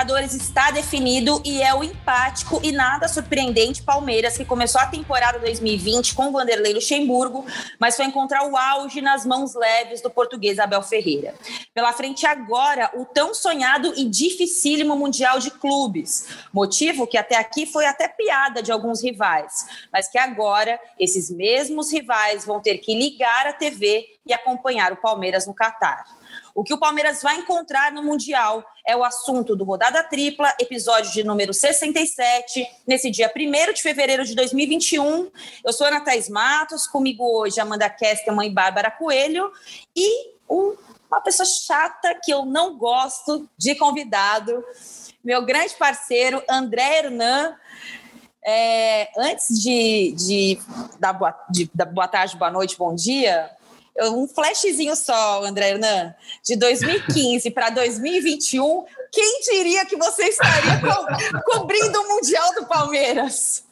[0.00, 5.38] Libertadores está definido e é o empático e nada surpreendente Palmeiras, que começou a temporada
[5.38, 7.44] 2020 com Vanderlei Luxemburgo,
[7.78, 11.34] mas foi encontrar o auge nas mãos leves do português Abel Ferreira.
[11.74, 17.66] Pela frente agora, o tão sonhado e dificílimo Mundial de Clubes, motivo que até aqui
[17.66, 22.94] foi até piada de alguns rivais, mas que agora esses mesmos rivais vão ter que
[22.94, 26.19] ligar a TV e acompanhar o Palmeiras no Catar.
[26.60, 31.10] O que o Palmeiras vai encontrar no Mundial é o assunto do Rodada Tripla, episódio
[31.10, 35.30] de número 67, nesse dia 1 de fevereiro de 2021.
[35.64, 39.50] Eu sou Ana Thaís Matos, comigo hoje Amanda Kestelman e Bárbara Coelho,
[39.96, 40.76] e um,
[41.10, 44.62] uma pessoa chata que eu não gosto de convidado,
[45.24, 47.56] meu grande parceiro André Hernan.
[48.44, 50.58] É, antes de, de,
[51.18, 53.50] boa, de, boa tarde, boa noite, bom dia,
[53.98, 56.14] um flashzinho só, André Hernan,
[56.44, 63.64] de 2015 para 2021, quem diria que você estaria co cobrindo o Mundial do Palmeiras?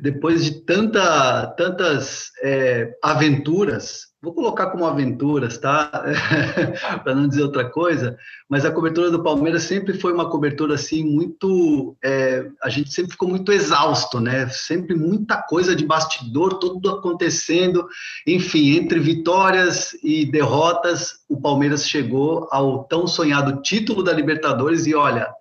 [0.00, 5.90] Depois de tanta, tantas é, aventuras, vou colocar como aventuras, tá?
[7.02, 8.16] Para não dizer outra coisa,
[8.48, 13.10] mas a cobertura do Palmeiras sempre foi uma cobertura assim muito, é, a gente sempre
[13.10, 14.46] ficou muito exausto, né?
[14.48, 17.84] Sempre muita coisa de bastidor, tudo acontecendo,
[18.24, 24.94] enfim, entre vitórias e derrotas, o Palmeiras chegou ao tão sonhado título da Libertadores e
[24.94, 25.34] olha,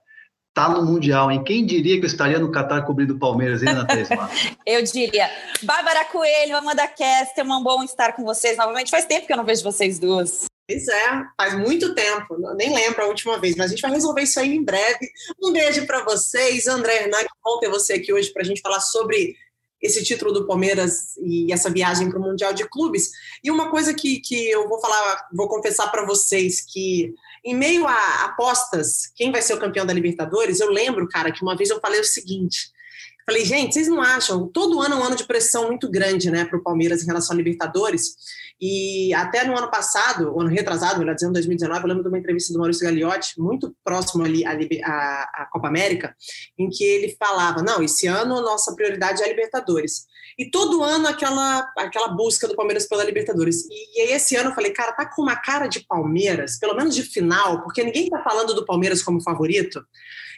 [0.53, 1.43] tá no Mundial, hein?
[1.43, 3.87] Quem diria que eu estaria no Catar cobrindo o Palmeiras, hein, Ana
[4.65, 5.29] Eu diria.
[5.63, 8.91] Bárbara Coelho, Amanda Kester, um bom estar com vocês novamente.
[8.91, 10.45] Faz tempo que eu não vejo vocês duas.
[10.67, 14.21] Pois é, faz muito tempo, nem lembro a última vez, mas a gente vai resolver
[14.21, 15.09] isso aí em breve.
[15.41, 18.61] Um beijo para vocês, André Hernan, que bom ter você aqui hoje para a gente
[18.61, 19.35] falar sobre
[19.81, 23.11] esse título do Palmeiras e essa viagem para o Mundial de Clubes.
[23.43, 27.87] E uma coisa que, que eu vou falar, vou confessar para vocês que em meio
[27.87, 31.69] a apostas, quem vai ser o campeão da Libertadores, eu lembro, cara, que uma vez
[31.69, 32.71] eu falei o seguinte:
[33.25, 34.47] falei, gente, vocês não acham?
[34.47, 37.33] Todo ano é um ano de pressão muito grande, né, para o Palmeiras em relação
[37.33, 38.15] à Libertadores.
[38.59, 42.53] E até no ano passado, ano retrasado, melhor dizendo, 2019, eu lembro de uma entrevista
[42.53, 46.15] do Maurício Gagliotti, muito próximo ali à, à, à Copa América,
[46.59, 50.05] em que ele falava: não, esse ano a nossa prioridade é a Libertadores.
[50.37, 53.65] E todo ano aquela, aquela busca do Palmeiras pela Libertadores.
[53.69, 56.95] E, e esse ano eu falei, cara, tá com uma cara de Palmeiras, pelo menos
[56.95, 59.83] de final, porque ninguém tá falando do Palmeiras como favorito.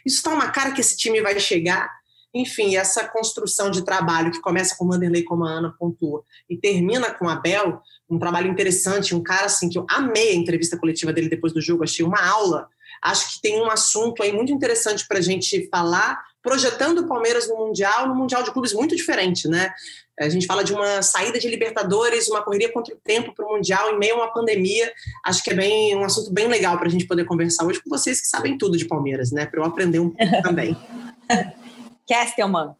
[0.04, 1.90] Isso tá uma cara que esse time vai chegar.
[2.34, 7.12] Enfim, essa construção de trabalho que começa com Vanderlei, como a Ana pontua, e termina
[7.12, 7.80] com a Bel,
[8.10, 11.60] um trabalho interessante, um cara assim que eu amei a entrevista coletiva dele depois do
[11.60, 12.68] jogo, achei uma aula.
[13.00, 17.48] Acho que tem um assunto aí muito interessante para a gente falar, projetando o Palmeiras
[17.48, 19.72] no Mundial, no Mundial de clubes muito diferente, né?
[20.18, 23.52] A gente fala de uma saída de Libertadores, uma correria contra o tempo para o
[23.52, 24.92] Mundial em meio a uma pandemia.
[25.24, 27.90] Acho que é bem um assunto bem legal para a gente poder conversar hoje com
[27.90, 29.46] vocês que sabem tudo de Palmeiras, né?
[29.46, 30.76] Para eu aprender um pouco também.
[32.06, 32.76] Kestelman.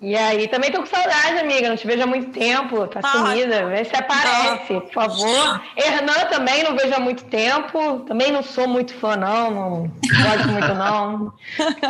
[0.00, 1.70] E aí, também tô com saudade, amiga.
[1.70, 2.86] Não te vejo há muito tempo.
[2.86, 3.66] Tá ah, sumida.
[3.66, 4.80] Vê se aparece, não.
[4.82, 5.62] por favor.
[5.74, 8.00] Hernan também não vejo há muito tempo.
[8.00, 9.50] Também não sou muito fã, não.
[9.50, 9.90] Não
[10.22, 11.32] gosto muito, não.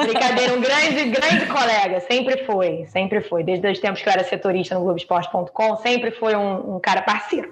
[0.05, 2.01] Brincadeira, um grande, grande colega.
[2.01, 3.43] Sempre foi, sempre foi.
[3.43, 7.51] Desde os tempos que eu era setorista no Globoesporte.com, sempre foi um, um, cara parceiro.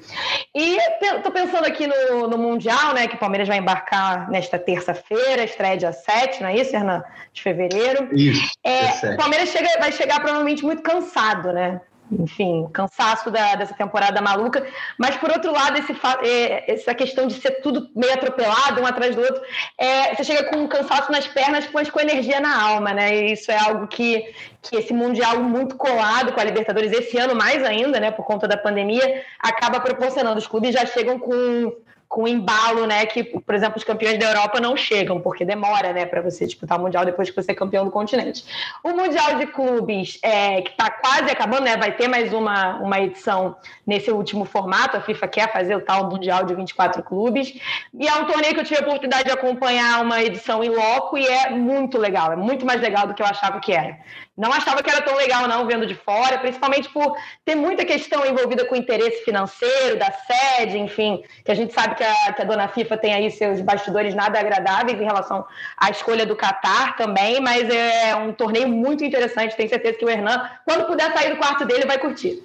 [0.54, 0.78] E
[1.24, 3.08] tô pensando aqui no, no Mundial, né?
[3.08, 7.02] Que o Palmeiras vai embarcar nesta terça-feira, estreia dia 7, não é isso, Hernan?
[7.32, 8.08] De fevereiro.
[8.12, 8.52] Isso.
[8.62, 11.80] É, o Palmeiras chega, vai chegar provavelmente provavelmente muito cansado, né?
[12.12, 14.64] Enfim, cansaço da, dessa temporada maluca.
[14.98, 15.92] Mas, por outro lado, esse,
[16.22, 19.42] é, essa questão de ser tudo meio atropelado, um atrás do outro,
[19.78, 23.16] é, você chega com um cansaço nas pernas, mas com energia na alma, né?
[23.16, 27.34] E isso é algo que, que esse Mundial muito colado com a Libertadores, esse ano
[27.34, 30.38] mais ainda, né, por conta da pandemia, acaba proporcionando.
[30.38, 31.74] Os clubes já chegam com
[32.08, 33.06] com embalo, né?
[33.06, 36.78] Que, por exemplo, os campeões da Europa não chegam, porque demora, né, para você disputar
[36.78, 38.44] o Mundial depois que você é campeão do continente.
[38.82, 41.76] O Mundial de Clubes, é, que está quase acabando, né?
[41.76, 43.56] Vai ter mais uma, uma edição
[43.86, 44.96] nesse último formato.
[44.96, 47.54] A FIFA quer fazer o tal Mundial de 24 clubes.
[47.92, 51.18] E é um torneio que eu tive a oportunidade de acompanhar uma edição em loco
[51.18, 53.98] e é muito legal, é muito mais legal do que eu achava que era.
[54.36, 58.26] Não achava que era tão legal, não, vendo de fora, principalmente por ter muita questão
[58.26, 62.44] envolvida com interesse financeiro, da sede, enfim, que a gente sabe que a, que a
[62.44, 65.46] dona FIFA tem aí seus bastidores nada agradáveis em relação
[65.76, 70.10] à escolha do Catar também, mas é um torneio muito interessante, tenho certeza que o
[70.10, 72.42] Hernan, quando puder sair do quarto dele, vai curtir.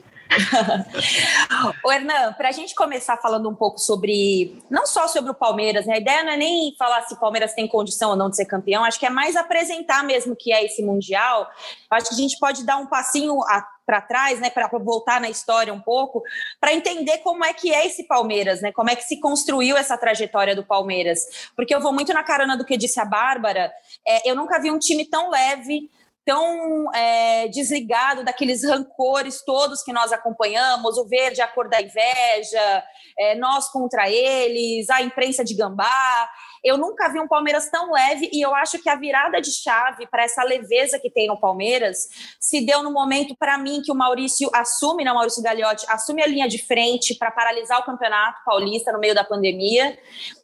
[1.84, 5.86] O Hernan, para a gente começar falando um pouco sobre, não só sobre o Palmeiras,
[5.86, 5.96] né?
[5.96, 8.46] a ideia não é nem falar se o Palmeiras tem condição ou não de ser
[8.46, 11.50] campeão, acho que é mais apresentar mesmo que é esse Mundial.
[11.90, 13.40] Acho que a gente pode dar um passinho
[13.86, 16.22] para trás, né, para voltar na história um pouco,
[16.60, 18.72] para entender como é que é esse Palmeiras, né?
[18.72, 21.50] Como é que se construiu essa trajetória do Palmeiras?
[21.56, 23.72] Porque eu vou muito na carona do que disse a Bárbara.
[24.08, 25.90] É, eu nunca vi um time tão leve,
[26.30, 32.84] tão é, desligado daqueles rancores todos que nós acompanhamos, o verde, a cor da inveja,
[33.18, 36.30] é, nós contra eles, a imprensa de gambá.
[36.64, 40.06] Eu nunca vi um Palmeiras tão leve e eu acho que a virada de chave
[40.06, 42.08] para essa leveza que tem no Palmeiras
[42.40, 46.28] se deu no momento, para mim, que o Maurício assume, não, Maurício Gagliotti, assume a
[46.28, 49.98] linha de frente para paralisar o Campeonato Paulista no meio da pandemia.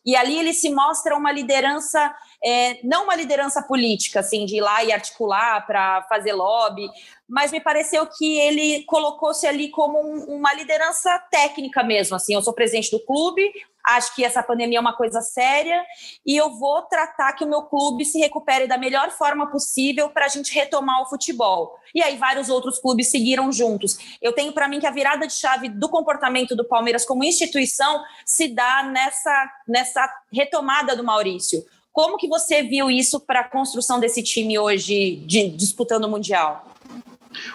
[0.03, 2.15] E ali ele se mostra uma liderança,
[2.45, 6.87] é, não uma liderança política, assim, de ir lá e articular para fazer lobby,
[7.27, 12.15] mas me pareceu que ele colocou-se ali como um, uma liderança técnica mesmo.
[12.15, 13.51] Assim, eu sou presidente do clube,
[13.83, 15.83] acho que essa pandemia é uma coisa séria
[16.23, 20.25] e eu vou tratar que o meu clube se recupere da melhor forma possível para
[20.25, 21.79] a gente retomar o futebol.
[21.95, 23.97] E aí vários outros clubes seguiram juntos.
[24.21, 28.03] Eu tenho para mim que a virada de chave do comportamento do Palmeiras como instituição
[28.23, 31.65] se dá nessa, nessa retomada do Maurício.
[31.95, 36.67] Como que você viu isso para a construção desse time hoje de, disputando o Mundial?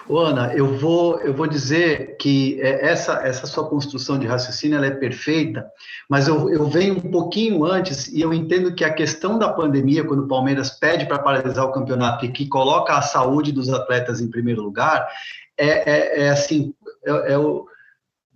[0.08, 4.78] Ô, Ana, eu vou, eu vou dizer que é, essa, essa sua construção de raciocínio
[4.78, 5.66] ela é perfeita,
[6.08, 10.04] mas eu, eu venho um pouquinho antes e eu entendo que a questão da pandemia,
[10.04, 14.22] quando o Palmeiras pede para paralisar o campeonato e que coloca a saúde dos atletas
[14.22, 15.06] em primeiro lugar,
[15.58, 16.72] é, é, é assim,
[17.04, 17.66] é, é, o,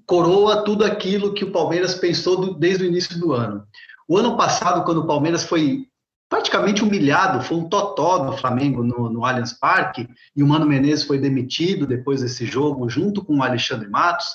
[0.04, 3.66] coroa tudo aquilo que o Palmeiras pensou do, desde o início do ano.
[4.06, 5.88] O ano passado, quando o Palmeiras foi
[6.34, 11.04] praticamente humilhado, foi um totó do Flamengo no, no Allianz Parque, e o Mano Menezes
[11.04, 14.34] foi demitido depois desse jogo, junto com o Alexandre Matos,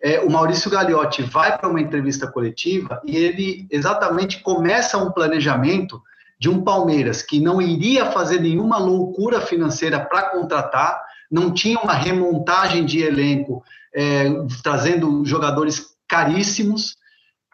[0.00, 6.00] é, o Maurício Gagliotti vai para uma entrevista coletiva e ele exatamente começa um planejamento
[6.38, 11.92] de um Palmeiras que não iria fazer nenhuma loucura financeira para contratar, não tinha uma
[11.92, 14.30] remontagem de elenco é,
[14.62, 16.96] trazendo jogadores caríssimos,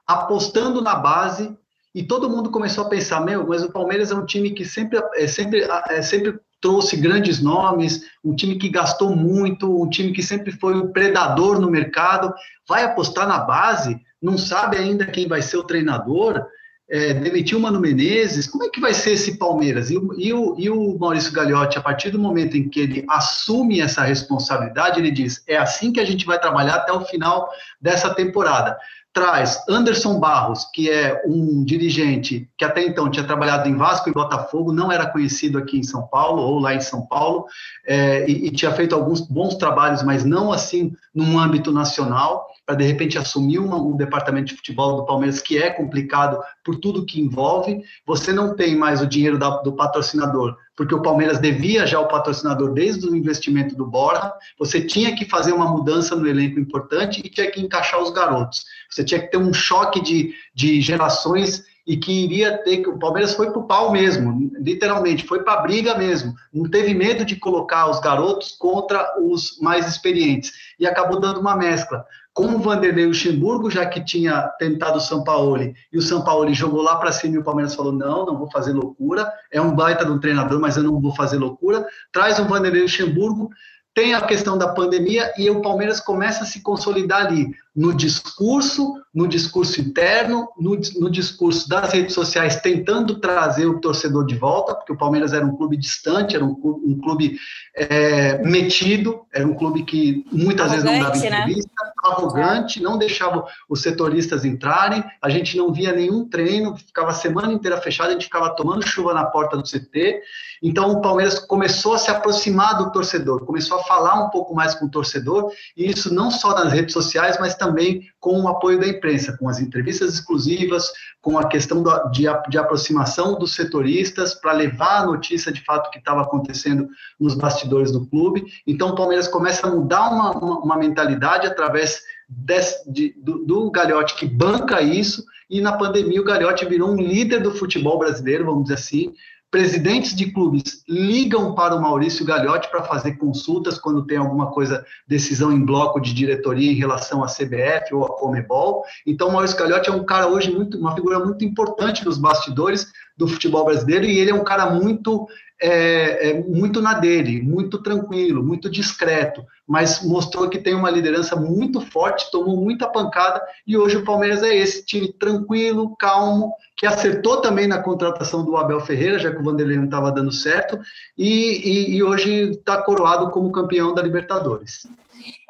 [0.07, 1.57] apostando na base
[1.99, 5.01] e todo mundo começou a pensar, meu, mas o Palmeiras é um time que sempre,
[5.17, 10.23] é, sempre, é, sempre trouxe grandes nomes, um time que gastou muito, um time que
[10.23, 12.33] sempre foi um predador no mercado,
[12.69, 16.47] vai apostar na base, não sabe ainda quem vai ser o treinador,
[16.89, 19.91] é, demitiu o Mano Menezes, como é que vai ser esse Palmeiras?
[19.91, 23.81] E, e, o, e o Maurício Gagliotti, a partir do momento em que ele assume
[23.81, 27.51] essa responsabilidade, ele diz, é assim que a gente vai trabalhar até o final
[27.81, 28.79] dessa temporada
[29.19, 34.13] traz Anderson Barros, que é um dirigente que até então tinha trabalhado em Vasco e
[34.13, 37.47] Botafogo, não era conhecido aqui em São Paulo ou lá em São Paulo,
[37.85, 42.77] é, e, e, tinha feito alguns bons trabalhos, mas não assim num âmbito nacional, para
[42.77, 47.05] de repente assumir uma, um departamento de futebol do Palmeiras que é complicado por tudo
[47.05, 47.83] que envolve.
[48.07, 52.07] Você não tem mais o dinheiro da, do patrocinador, porque o Palmeiras devia já o
[52.07, 54.33] patrocinador desde o investimento do Borja.
[54.61, 58.65] Você tinha que fazer uma mudança no elenco importante e tinha que encaixar os garotos.
[58.89, 62.97] Você tinha que ter um choque de, de gerações e que iria ter que o
[62.97, 66.33] Palmeiras foi para o pau mesmo, literalmente, foi para a briga mesmo.
[66.55, 71.57] Não teve medo de colocar os garotos contra os mais experientes e acabou dando uma
[71.57, 72.05] mescla.
[72.39, 76.55] Com o Vanderlei Luxemburgo, já que tinha tentado o São Paulo, e o São Paulo
[76.55, 79.29] jogou lá para cima e o Palmeiras falou: não, não vou fazer loucura.
[79.51, 81.85] É um baita de um treinador, mas eu não vou fazer loucura.
[82.13, 83.51] Traz o Vanderlei Luxemburgo,
[83.93, 88.95] tem a questão da pandemia e o Palmeiras começa a se consolidar ali no discurso,
[89.15, 94.75] no discurso interno, no, no, discurso das redes sociais, tentando trazer o torcedor de volta,
[94.75, 97.39] porque o Palmeiras era um clube distante, era um clube, um clube
[97.77, 101.27] é, metido, era um clube que muitas arrogante, vezes não dava né?
[101.27, 101.93] entrevista, né?
[102.05, 107.53] arrogante, não deixava os setoristas entrarem, a gente não via nenhum treino, ficava a semana
[107.53, 110.21] inteira fechada, a gente ficava tomando chuva na porta do CT,
[110.63, 114.75] então o Palmeiras começou a se aproximar do torcedor, começou a falar um pouco mais
[114.75, 118.49] com o torcedor, e isso não só nas redes sociais, mas também também com o
[118.49, 124.35] apoio da imprensa, com as entrevistas exclusivas, com a questão de, de aproximação dos setoristas
[124.35, 126.89] para levar a notícia de fato que estava acontecendo
[127.21, 128.47] nos bastidores do clube.
[128.67, 133.73] Então, o Palmeiras começa a mudar uma, uma, uma mentalidade através desse, de, do, do
[134.17, 138.65] que banca isso, e na pandemia o Gagliotti virou um líder do futebol brasileiro, vamos
[138.65, 139.15] dizer assim,
[139.51, 144.85] presidentes de clubes ligam para o Maurício Gagliotti para fazer consultas quando tem alguma coisa,
[145.07, 148.85] decisão em bloco de diretoria em relação à CBF ou à Comebol.
[149.07, 152.93] Então, o Maurício Gagliotti é um cara hoje muito, uma figura muito importante nos bastidores
[153.17, 155.27] do futebol brasileiro e ele é um cara muito
[155.61, 161.35] é, é, muito na dele, muito tranquilo, muito discreto, mas mostrou que tem uma liderança
[161.37, 166.87] muito forte, tomou muita pancada e hoje o Palmeiras é esse time tranquilo, calmo, que
[166.87, 170.79] acertou também na contratação do Abel Ferreira, já que o Vanderlei não estava dando certo,
[171.17, 174.87] e, e, e hoje está coroado como campeão da Libertadores.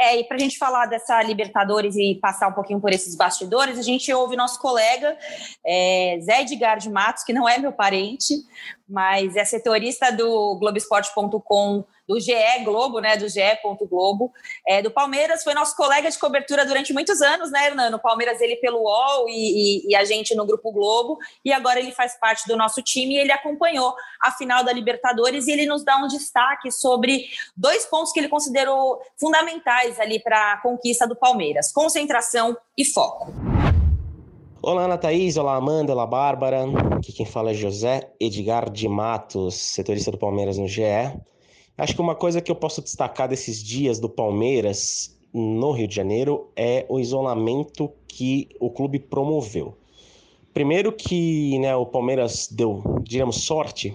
[0.01, 3.79] É, e para a gente falar dessa Libertadores e passar um pouquinho por esses bastidores,
[3.79, 5.17] a gente ouve nosso colega
[5.67, 8.35] é, Zé Edgar de Matos, que não é meu parente,
[8.89, 13.41] mas é setorista do Globoesporte.com do GE Globo, né, do GE.
[13.89, 14.33] Globo,
[14.67, 17.95] é, do Palmeiras, foi nosso colega de cobertura durante muitos anos, né, Hernando?
[17.95, 19.33] O Palmeiras ele pelo UOL e,
[19.87, 23.15] e, e, a gente no Grupo Globo, e agora ele faz parte do nosso time
[23.15, 27.85] e ele acompanhou a final da Libertadores e ele nos dá um destaque sobre dois
[27.85, 33.33] pontos que ele considerou fundamentais ali para a conquista do Palmeiras: concentração e foco.
[34.63, 36.65] Olá, Ana Thaís, olá, Amanda, olá, Bárbara.
[36.97, 40.83] Aqui quem fala é José Edgar de Matos, setorista do Palmeiras no GE.
[41.79, 45.95] Acho que uma coisa que eu posso destacar desses dias do Palmeiras no Rio de
[45.95, 49.77] Janeiro é o isolamento que o clube promoveu.
[50.53, 53.95] Primeiro que né, o Palmeiras deu, diríamos, sorte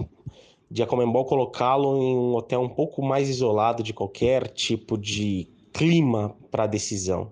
[0.72, 5.50] de a Comembol colocá-lo em um hotel um pouco mais isolado de qualquer tipo de
[5.74, 7.32] clima para a decisão.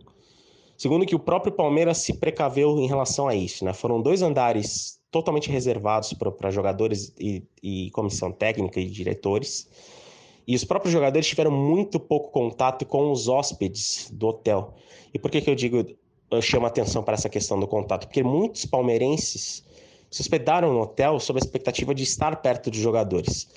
[0.77, 3.63] Segundo que o próprio Palmeiras se precaveu em relação a isso.
[3.63, 3.72] Né?
[3.72, 9.70] Foram dois andares totalmente reservados para jogadores e, e comissão técnica e diretores
[10.48, 14.74] e os próprios jogadores tiveram muito pouco contato com os hóspedes do hotel.
[15.13, 15.86] E por que, que eu digo,
[16.29, 18.07] eu chamo a atenção para essa questão do contato?
[18.07, 19.63] Porque muitos palmeirenses
[20.10, 23.48] se hospedaram no hotel sob a expectativa de estar perto dos jogadores.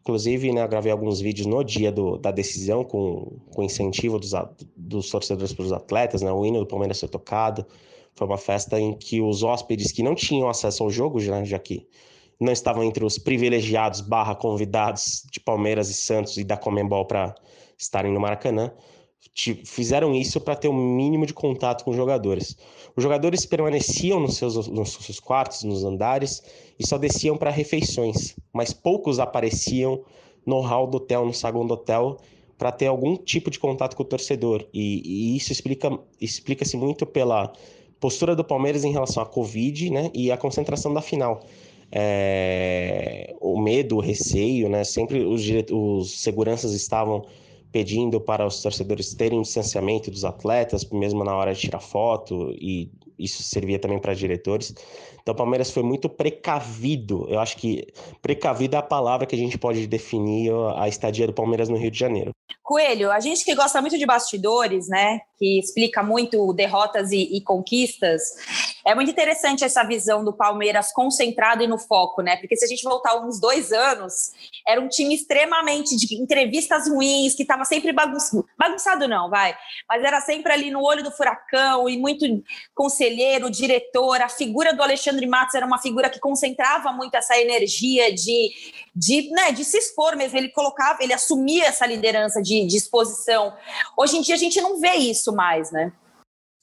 [0.00, 4.32] Inclusive, né, eu gravei alguns vídeos no dia do, da decisão com, com incentivo dos,
[4.76, 7.64] dos torcedores para os atletas, né, o hino do Palmeiras foi tocado.
[8.14, 11.58] Foi uma festa em que os hóspedes que não tinham acesso ao jogo, já, já
[11.58, 11.84] que
[12.40, 17.34] não estavam entre os privilegiados barra convidados de Palmeiras e Santos e da Comembol para
[17.78, 18.72] estarem no Maracanã,
[19.64, 22.56] fizeram isso para ter o um mínimo de contato com os jogadores.
[22.96, 26.42] Os jogadores permaneciam nos seus, nos seus quartos, nos andares,
[26.78, 30.04] e só desciam para refeições, mas poucos apareciam
[30.46, 32.18] no hall do hotel, no saguão do hotel,
[32.56, 34.66] para ter algum tipo de contato com o torcedor.
[34.72, 37.52] E, e isso explica explica-se muito pela
[37.98, 41.40] postura do Palmeiras em relação à Covid né, e a concentração da final
[41.96, 44.82] é, o medo, o receio, né?
[44.82, 47.24] Sempre os, os seguranças estavam
[47.70, 52.52] pedindo para os torcedores terem um distanciamento dos atletas, mesmo na hora de tirar foto,
[52.58, 54.74] e isso servia também para diretores.
[55.24, 57.26] Então o Palmeiras foi muito precavido.
[57.30, 57.86] Eu acho que
[58.20, 61.90] precavido é a palavra que a gente pode definir a estadia do Palmeiras no Rio
[61.90, 62.34] de Janeiro.
[62.62, 67.42] Coelho, a gente que gosta muito de bastidores, né, que explica muito derrotas e, e,
[67.42, 68.22] conquistas,
[68.86, 72.36] é muito interessante essa visão do Palmeiras concentrado e no foco, né?
[72.36, 74.32] Porque se a gente voltar uns dois anos,
[74.66, 79.54] era um time extremamente de entrevistas ruins, que estava sempre bagunçado, bagunçado não, vai,
[79.86, 82.24] mas era sempre ali no olho do furacão e muito
[82.74, 88.14] conselheiro, diretor, a figura do Alexandre Matos era uma figura que concentrava muito essa energia
[88.14, 88.50] de,
[88.94, 93.54] de, né, de se expor mesmo, ele colocava, ele assumia essa liderança de, de exposição.
[93.96, 95.92] Hoje em dia a gente não vê isso mais, né?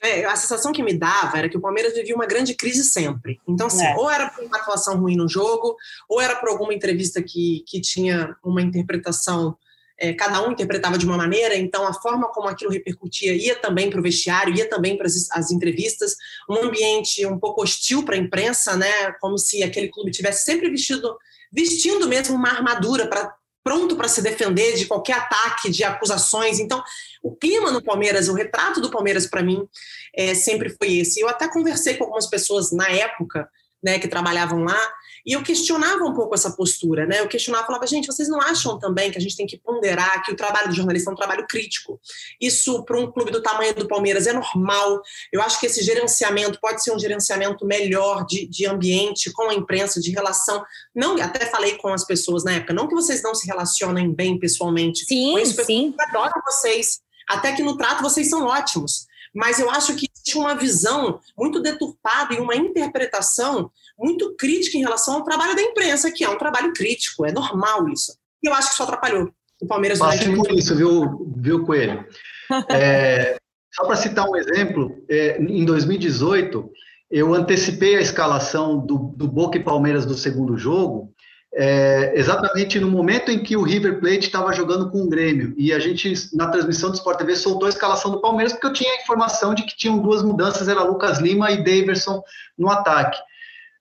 [0.03, 3.39] É, a sensação que me dava era que o Palmeiras vivia uma grande crise sempre.
[3.48, 3.96] Então, assim, é.
[3.96, 5.75] ou era por uma atuação ruim no jogo,
[6.10, 9.55] ou era por alguma entrevista que, que tinha uma interpretação,
[10.01, 13.88] é, cada um interpretava de uma maneira, então a forma como aquilo repercutia ia também
[13.88, 16.15] para o vestiário, ia também para as entrevistas,
[16.50, 19.12] um ambiente um pouco hostil para a imprensa, né?
[19.22, 21.15] Como se aquele clube tivesse sempre vestido,
[21.51, 23.31] vestindo mesmo uma armadura para
[23.63, 26.60] pronto para se defender de qualquer ataque, de acusações.
[26.60, 26.84] Então,
[27.22, 29.67] o clima no Palmeiras, o retrato do Palmeiras para mim
[30.15, 31.20] é, sempre foi esse.
[31.20, 33.48] Eu até conversei com algumas pessoas na época,
[33.84, 34.80] né, que trabalhavam lá,
[35.26, 37.20] e eu questionava um pouco essa postura, né?
[37.20, 40.32] Eu questionava, falava, gente, vocês não acham também que a gente tem que ponderar que
[40.32, 42.00] o trabalho do jornalista é um trabalho crítico?
[42.40, 45.02] Isso, para um clube do tamanho do Palmeiras, é normal.
[45.32, 49.54] Eu acho que esse gerenciamento pode ser um gerenciamento melhor de, de ambiente com a
[49.54, 50.64] imprensa, de relação.
[50.96, 54.40] Não, até falei com as pessoas na época, não que vocês não se relacionem bem
[54.40, 55.06] pessoalmente.
[55.06, 55.94] Sim, isso, sim.
[55.98, 57.00] Eu adoro vocês.
[57.30, 61.62] Até que no trato vocês são ótimos mas eu acho que existe uma visão muito
[61.62, 66.38] deturpada e uma interpretação muito crítica em relação ao trabalho da imprensa, que é um
[66.38, 68.16] trabalho crítico, é normal isso.
[68.44, 70.56] E eu acho que isso atrapalhou o Palmeiras Passei por muito...
[70.56, 72.06] isso, viu, viu Coelho?
[72.70, 73.38] É,
[73.74, 76.70] só para citar um exemplo, é, em 2018,
[77.10, 81.13] eu antecipei a escalação do, do Boca e Palmeiras do segundo jogo,
[81.53, 85.53] é, exatamente no momento em que o River Plate estava jogando com o Grêmio.
[85.58, 88.74] E a gente, na transmissão do Sport TV, soltou a escalação do Palmeiras, porque eu
[88.74, 92.24] tinha a informação de que tinham duas mudanças, era Lucas Lima e Daverson
[92.58, 93.20] no ataque.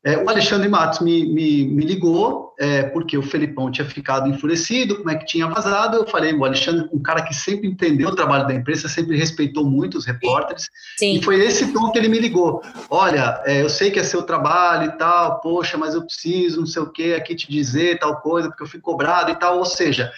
[0.02, 4.96] É, o Alexandre Matos me, me, me ligou, é, porque o Felipão tinha ficado enfurecido,
[4.96, 5.98] como é que tinha vazado.
[5.98, 9.64] Eu falei, o Alexandre, um cara que sempre entendeu o trabalho da imprensa, sempre respeitou
[9.64, 10.70] muito os repórteres.
[10.96, 11.16] Sim.
[11.16, 12.62] E foi esse tom que ele me ligou.
[12.88, 16.66] Olha, é, eu sei que é seu trabalho e tal, poxa, mas eu preciso, não
[16.66, 19.58] sei o quê, aqui te dizer tal coisa, porque eu fui cobrado e tal.
[19.58, 20.10] Ou seja,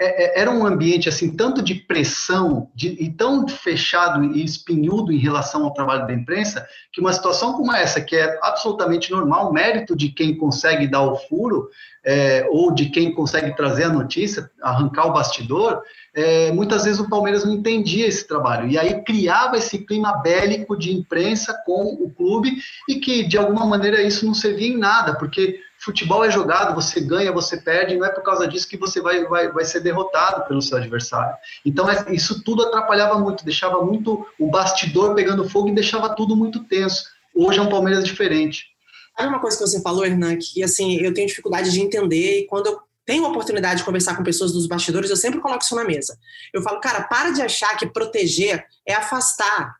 [0.00, 5.12] é, é, era um ambiente assim tanto de pressão de, e tão fechado e espinhudo
[5.12, 9.52] em relação ao trabalho da imprensa que uma situação como essa que é absolutamente normal
[9.52, 11.68] mérito de quem consegue dar o furo
[12.02, 15.82] é, ou de quem consegue trazer a notícia arrancar o bastidor
[16.14, 18.68] é, muitas vezes o Palmeiras não entendia esse trabalho.
[18.68, 22.56] E aí criava esse clima bélico de imprensa com o clube
[22.88, 27.00] e que de alguma maneira isso não servia em nada porque futebol é jogado, você
[27.00, 30.46] ganha, você perde, não é por causa disso que você vai, vai, vai ser derrotado
[30.46, 31.34] pelo seu adversário.
[31.64, 36.36] Então, é, isso tudo atrapalhava muito, deixava muito o bastidor pegando fogo e deixava tudo
[36.36, 37.04] muito tenso.
[37.34, 38.66] Hoje é um Palmeiras diferente.
[39.16, 42.46] Sabe uma coisa que você falou, Hernan, que assim, eu tenho dificuldade de entender e
[42.46, 45.74] quando eu tenho a oportunidade de conversar com pessoas dos bastidores, eu sempre coloco isso
[45.74, 46.16] na mesa.
[46.52, 49.74] Eu falo, cara, para de achar que proteger é afastar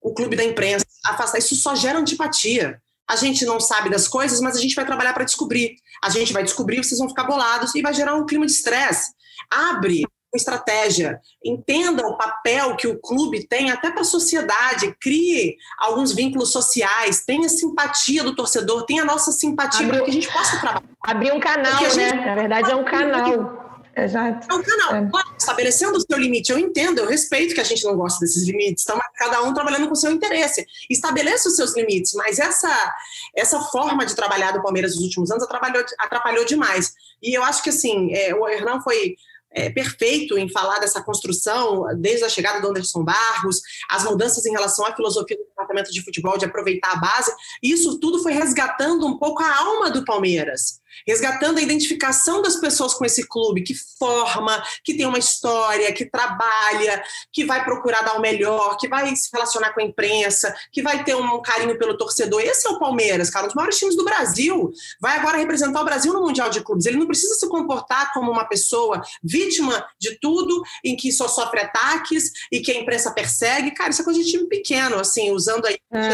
[0.00, 1.38] o clube da imprensa, afastar.
[1.38, 5.12] Isso só gera antipatia a gente não sabe das coisas, mas a gente vai trabalhar
[5.12, 5.76] para descobrir.
[6.02, 9.12] A gente vai descobrir, vocês vão ficar bolados e vai gerar um clima de estresse.
[9.50, 15.56] Abre uma estratégia, entenda o papel que o clube tem até para a sociedade, crie
[15.78, 20.32] alguns vínculos sociais, tenha simpatia do torcedor, tenha a nossa simpatia para que a gente
[20.32, 20.82] possa trabalhar.
[21.02, 21.90] Abrir um canal, né?
[21.90, 22.26] Gente...
[22.26, 23.65] Na verdade, é um canal.
[23.96, 24.46] Exato.
[24.50, 24.94] É um canal.
[24.94, 25.08] É.
[25.38, 28.84] estabelecendo o seu limite, eu entendo, eu respeito que a gente não gosta desses limites,
[28.84, 30.66] então cada um trabalhando com o seu interesse.
[30.90, 32.94] Estabeleça os seus limites, mas essa,
[33.34, 36.92] essa forma de trabalhar do Palmeiras nos últimos anos atrapalhou, atrapalhou demais.
[37.22, 39.16] E eu acho que assim, é, o Hernan foi
[39.50, 44.50] é, perfeito em falar dessa construção, desde a chegada do Anderson Barros, as mudanças em
[44.50, 49.06] relação à filosofia do departamento de futebol, de aproveitar a base, isso tudo foi resgatando
[49.06, 53.74] um pouco a alma do Palmeiras resgatando a identificação das pessoas com esse clube, que
[53.98, 59.14] forma, que tem uma história, que trabalha, que vai procurar dar o melhor, que vai
[59.16, 62.40] se relacionar com a imprensa, que vai ter um carinho pelo torcedor.
[62.40, 64.70] Esse é o Palmeiras, cara, um dos maiores times do Brasil.
[65.00, 66.86] Vai agora representar o Brasil no Mundial de Clubes.
[66.86, 71.60] Ele não precisa se comportar como uma pessoa vítima de tudo, em que só sofre
[71.60, 73.72] ataques e que a imprensa persegue.
[73.72, 76.08] Cara, isso é coisa de time pequeno, assim, usando aí o é.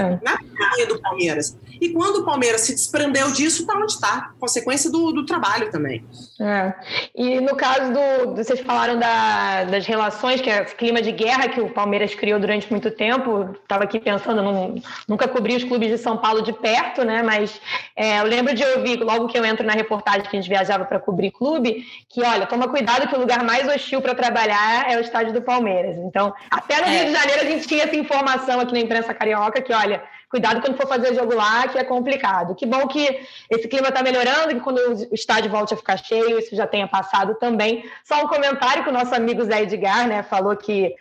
[0.00, 0.20] É.
[0.22, 1.56] Não é do Palmeiras.
[1.80, 6.04] E quando o Palmeiras se desprendeu disso, tá onde está consequência do, do trabalho também.
[6.40, 6.72] É.
[7.14, 8.36] E no caso do.
[8.36, 12.38] Vocês falaram da, das relações, que é esse clima de guerra que o Palmeiras criou
[12.38, 13.50] durante muito tempo.
[13.62, 14.74] Estava aqui pensando, não,
[15.08, 17.22] nunca cobri os clubes de São Paulo de perto, né?
[17.22, 17.60] Mas
[17.96, 20.84] é, eu lembro de ouvir, logo que eu entro na reportagem que a gente viajava
[20.84, 24.96] para cobrir clube, que olha, toma cuidado que o lugar mais hostil para trabalhar é
[24.96, 25.96] o estádio do Palmeiras.
[25.98, 26.90] Então, até no é.
[26.90, 30.62] Rio de Janeiro a gente tinha essa informação aqui na imprensa carioca que, olha, cuidado
[30.62, 32.54] quando for fazer jogo lá, que é complicado.
[32.54, 36.38] Que bom que esse clima está melhorando, que quando o estádio volte a ficar cheio,
[36.38, 37.84] isso já tenha passado também.
[38.02, 40.96] Só um comentário que o nosso amigo Zé Edgar né, falou que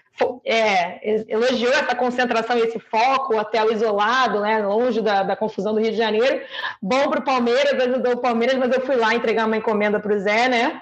[0.46, 5.80] é, elogiou essa concentração e esse foco, hotel isolado, né, longe da, da confusão do
[5.80, 6.42] Rio de Janeiro.
[6.82, 10.14] Bom para o Palmeiras, ajudou o Palmeiras, mas eu fui lá entregar uma encomenda para
[10.14, 10.82] o Zé, né?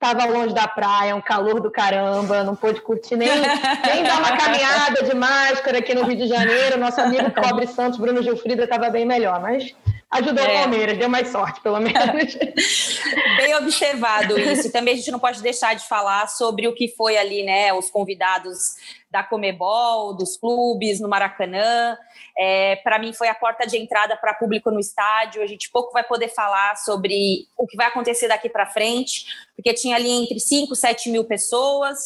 [0.00, 4.36] Estava longe da praia, um calor do caramba, não pôde curtir nem, nem dar uma
[4.36, 6.78] caminhada de máscara aqui no Rio de Janeiro.
[6.78, 9.74] Nosso amigo Cobre Santos, Bruno Gilfrida, estava bem melhor, mas
[10.08, 10.48] ajudou é.
[10.48, 12.38] o Palmeiras, deu mais sorte, pelo menos.
[13.38, 14.70] Bem observado isso.
[14.70, 17.72] Também a gente não pode deixar de falar sobre o que foi ali, né?
[17.72, 18.76] Os convidados
[19.10, 21.96] da Comebol, dos clubes no Maracanã.
[22.40, 25.42] É, para mim, foi a porta de entrada para público no estádio.
[25.42, 29.74] A gente pouco vai poder falar sobre o que vai acontecer daqui para frente, porque
[29.74, 31.98] tinha ali entre 5 e 7 mil pessoas.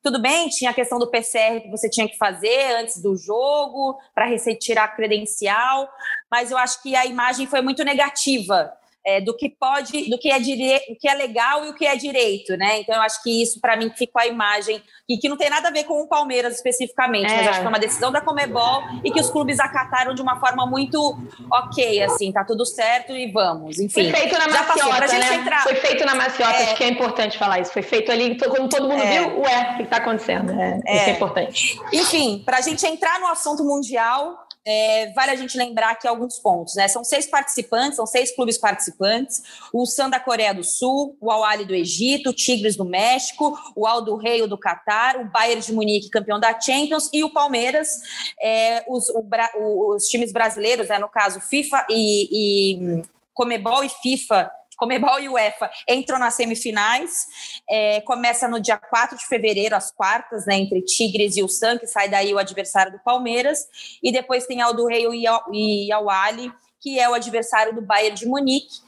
[0.00, 3.98] Tudo bem, tinha a questão do PCR que você tinha que fazer antes do jogo,
[4.14, 5.88] para retirar a credencial,
[6.30, 8.72] mas eu acho que a imagem foi muito negativa
[9.04, 11.96] é, do que pode, do que é direito, que é legal e o que é
[11.96, 12.80] direito, né?
[12.80, 15.68] Então eu acho que isso para mim ficou a imagem e que não tem nada
[15.68, 17.36] a ver com o Palmeiras especificamente, é.
[17.36, 20.38] mas acho que foi uma decisão da Comebol e que os clubes acataram de uma
[20.38, 21.16] forma muito
[21.50, 24.10] ok, assim, tá tudo certo e vamos, enfim.
[24.10, 25.34] Foi feito na maciota, né?
[25.34, 25.62] Entrar...
[25.62, 26.62] Foi feito na maciota, é.
[26.64, 27.72] acho que é importante falar isso.
[27.72, 29.18] Foi feito ali, quando todo mundo é.
[29.18, 30.52] viu, ué, o que está acontecendo?
[30.52, 31.80] É, Isso é, é importante.
[31.92, 36.38] Enfim, para a gente entrar no assunto mundial, é, vale a gente lembrar aqui alguns
[36.38, 36.86] pontos, né?
[36.86, 41.64] São seis participantes, são seis clubes participantes: o Sam da Coreia do Sul, o Al
[41.64, 45.72] do Egito, o Tigres do México, o Al do Rei do Catar, o Bayern de
[45.72, 48.00] Munique, campeão da Champions, e o Palmeiras,
[48.40, 53.02] é, os, o, os, times brasileiros, né, no caso FIFA e, e
[53.34, 54.50] Comebol e FIFA
[54.82, 57.26] Comebol e UEFA entram nas semifinais.
[57.70, 61.78] É, começa no dia 4 de fevereiro, as quartas, né, entre Tigres e o San,
[61.78, 63.60] que sai daí o adversário do Palmeiras.
[64.02, 65.06] E depois tem Aldo Rei
[65.52, 68.80] e Awali, que é o adversário do Bayern de Munique.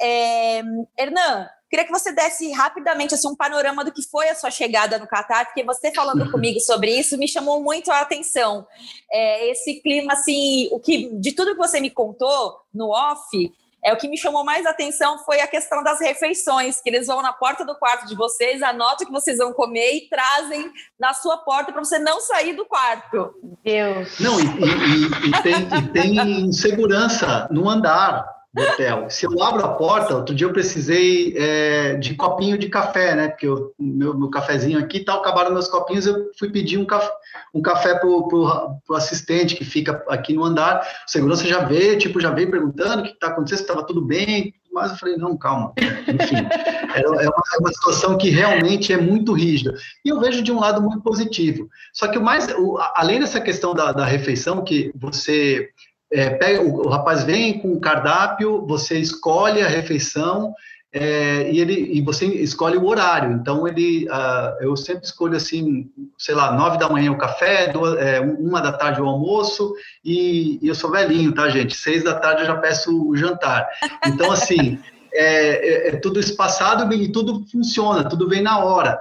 [0.00, 0.62] É,
[0.96, 4.96] Hernan, queria que você desse rapidamente assim, um panorama do que foi a sua chegada
[4.96, 8.64] no Catar, porque você falando comigo sobre isso me chamou muito a atenção.
[9.10, 13.52] É, esse clima, assim, o que de tudo que você me contou no off,
[13.84, 17.20] é o que me chamou mais atenção foi a questão das refeições, que eles vão
[17.20, 21.12] na porta do quarto de vocês, anotam o que vocês vão comer e trazem na
[21.12, 23.34] sua porta para você não sair do quarto.
[23.64, 24.18] Deus.
[24.20, 29.08] Não, e, e, e, tem, e tem segurança no andar hotel.
[29.08, 33.28] Se eu abro a porta, outro dia eu precisei é, de copinho de café, né?
[33.28, 37.10] Porque o meu, meu cafezinho aqui tal, acabaram meus copinhos, eu fui pedir um café,
[37.54, 40.86] um café pro, pro, pro assistente que fica aqui no andar.
[41.06, 44.02] O segurança já veio, tipo, já veio perguntando o que está acontecendo, se estava tudo
[44.02, 45.72] bem, mas eu falei, não, calma.
[45.78, 46.36] Enfim,
[46.94, 49.74] é, é, uma, é uma situação que realmente é muito rígida.
[50.04, 51.68] E eu vejo de um lado muito positivo.
[51.92, 55.70] Só que o mais, o, além dessa questão da, da refeição, que você
[56.12, 60.54] é, pega, o, o, rapaz vem com o cardápio, você escolhe a refeição
[60.92, 63.32] é, e, ele, e você escolhe o horário.
[63.32, 67.98] Então, ele, uh, eu sempre escolho assim, sei lá, nove da manhã o café, duas,
[67.98, 71.74] é, uma da tarde o almoço, e, e, eu sou velhinho, tá, gente?
[71.74, 73.66] Seis da tarde eu já peço o jantar.
[74.06, 74.78] Então, assim,
[75.14, 79.00] é, é, é tudo espaçado e tudo funciona, tudo vem na hora.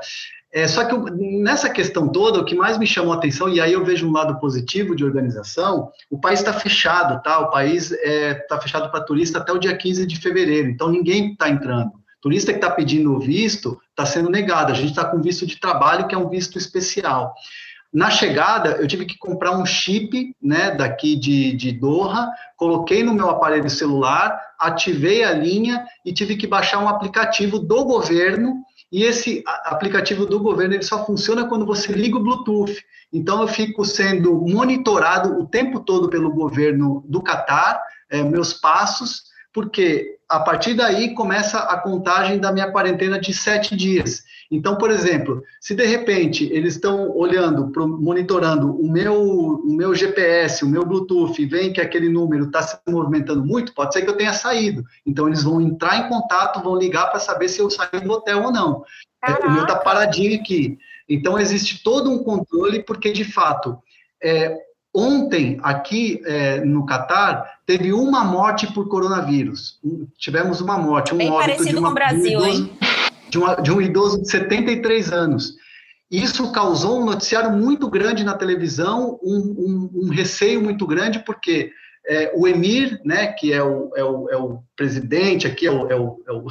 [0.54, 0.94] É, só que
[1.42, 4.12] nessa questão toda, o que mais me chamou a atenção, e aí eu vejo um
[4.12, 7.40] lado positivo de organização, o país está fechado, tá?
[7.40, 10.90] O país está é, tá fechado para turista até o dia 15 de fevereiro, então
[10.90, 11.92] ninguém está entrando.
[12.22, 14.72] Turista que está pedindo visto está sendo negado.
[14.72, 17.34] A gente está com visto de trabalho, que é um visto especial.
[17.92, 23.14] Na chegada, eu tive que comprar um chip, né, daqui de, de Doha, coloquei no
[23.14, 29.04] meu aparelho celular, ativei a linha e tive que baixar um aplicativo do governo e
[29.04, 32.84] esse aplicativo do governo ele só funciona quando você liga o Bluetooth.
[33.14, 39.31] Então eu fico sendo monitorado o tempo todo pelo governo do Catar, é, meus passos,
[39.54, 44.24] porque a partir daí começa a contagem da minha quarentena de sete dias.
[44.50, 50.64] Então, por exemplo, se de repente eles estão olhando, monitorando o meu, o meu GPS,
[50.64, 54.10] o meu Bluetooth, e veem que aquele número está se movimentando muito, pode ser que
[54.10, 54.84] eu tenha saído.
[55.06, 58.44] Então, eles vão entrar em contato, vão ligar para saber se eu saí do hotel
[58.44, 58.84] ou não.
[59.22, 59.48] Caraca.
[59.48, 60.78] O meu está paradinho aqui.
[61.08, 63.78] Então, existe todo um controle, porque, de fato,
[64.22, 64.56] é,
[64.94, 69.80] Ontem, aqui é, no Catar, teve uma morte por coronavírus.
[70.18, 72.70] Tivemos uma morte, um Bem óbito de, uma, com o Brasil, de, um idoso,
[73.30, 75.56] de, uma, de um idoso de 73 anos.
[76.12, 81.72] Isso causou um noticiário muito grande na televisão, um, um, um receio muito grande, porque
[82.06, 85.92] é, o emir, né, que é o, é o, é o presidente aqui, é o,
[85.92, 86.48] é, o, é, o,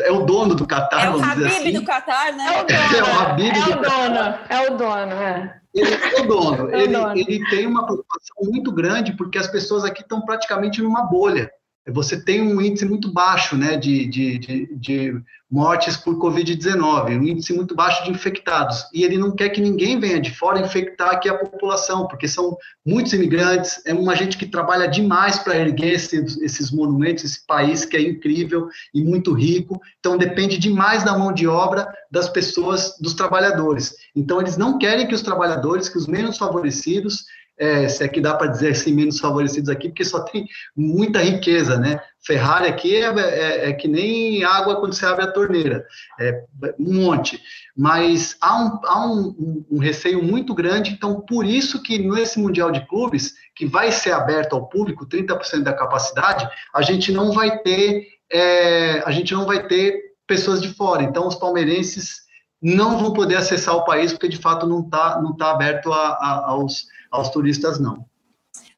[0.00, 1.72] é o dono do Catar, é o Habib assim.
[1.72, 2.46] do Catar, né?
[2.46, 5.60] É o dono, é o, Habib é o dono, é o dono, é.
[5.74, 6.70] Ele é o dono.
[6.70, 11.02] É ele, ele tem uma preocupação muito grande porque as pessoas aqui estão praticamente numa
[11.02, 11.50] bolha.
[11.88, 17.22] Você tem um índice muito baixo né, de, de, de, de mortes por Covid-19, um
[17.22, 18.84] índice muito baixo de infectados.
[18.92, 22.56] E ele não quer que ninguém venha de fora infectar aqui a população, porque são
[22.84, 27.84] muitos imigrantes, é uma gente que trabalha demais para erguer esses, esses monumentos, esse país
[27.84, 29.80] que é incrível e muito rico.
[30.00, 33.94] Então, depende demais da mão de obra das pessoas, dos trabalhadores.
[34.16, 37.24] Então, eles não querem que os trabalhadores, que os menos favorecidos,
[37.58, 41.20] é, se é que dá para dizer assim, menos favorecidos aqui, porque só tem muita
[41.20, 42.00] riqueza, né?
[42.24, 45.84] Ferrari aqui é, é, é, que nem água quando você abre a torneira,
[46.18, 46.42] é
[46.78, 47.40] um monte.
[47.76, 52.70] Mas há, um, há um, um, receio muito grande, então por isso que nesse Mundial
[52.70, 57.58] de Clubes, que vai ser aberto ao público, 30% da capacidade, a gente não vai
[57.58, 61.02] ter, é, a gente não vai ter pessoas de fora.
[61.02, 62.24] Então os palmeirenses
[62.60, 66.08] não vão poder acessar o país, porque de fato não está não tá aberto a,
[66.08, 68.04] a, aos aos turistas não.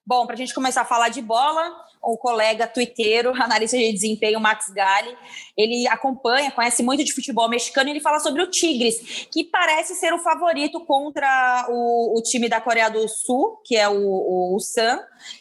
[0.07, 1.69] Bom, para a gente começar a falar de bola,
[2.01, 5.17] o colega twitteiro, analista de desempenho, Max Galli,
[5.57, 9.97] ele acompanha, conhece muito de futebol mexicano e ele fala sobre o Tigres, que parece
[9.97, 14.55] ser o favorito contra o, o time da Coreia do Sul, que é o, o,
[14.55, 15.01] o Sun,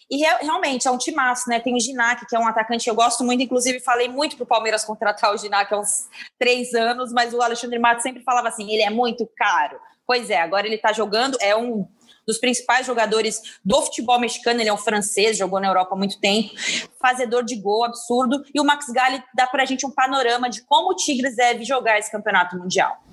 [0.09, 1.59] e re, realmente é um timaço, né?
[1.59, 4.45] Tem o Ginac, que é um atacante que eu gosto muito, inclusive falei muito para
[4.45, 6.07] o Palmeiras contratar o Ginac há uns
[6.39, 9.77] três anos, mas o Alexandre Matos sempre falava assim, ele é muito caro.
[10.07, 11.87] Pois é, agora ele está jogando, é um
[12.27, 16.19] dos principais jogadores do futebol mexicano, ele é um francês, jogou na Europa há muito
[16.19, 16.51] tempo,
[16.99, 20.61] fazedor de gol absurdo, e o Max Galli dá para a gente um panorama de
[20.63, 23.03] como o Tigres deve jogar esse campeonato mundial.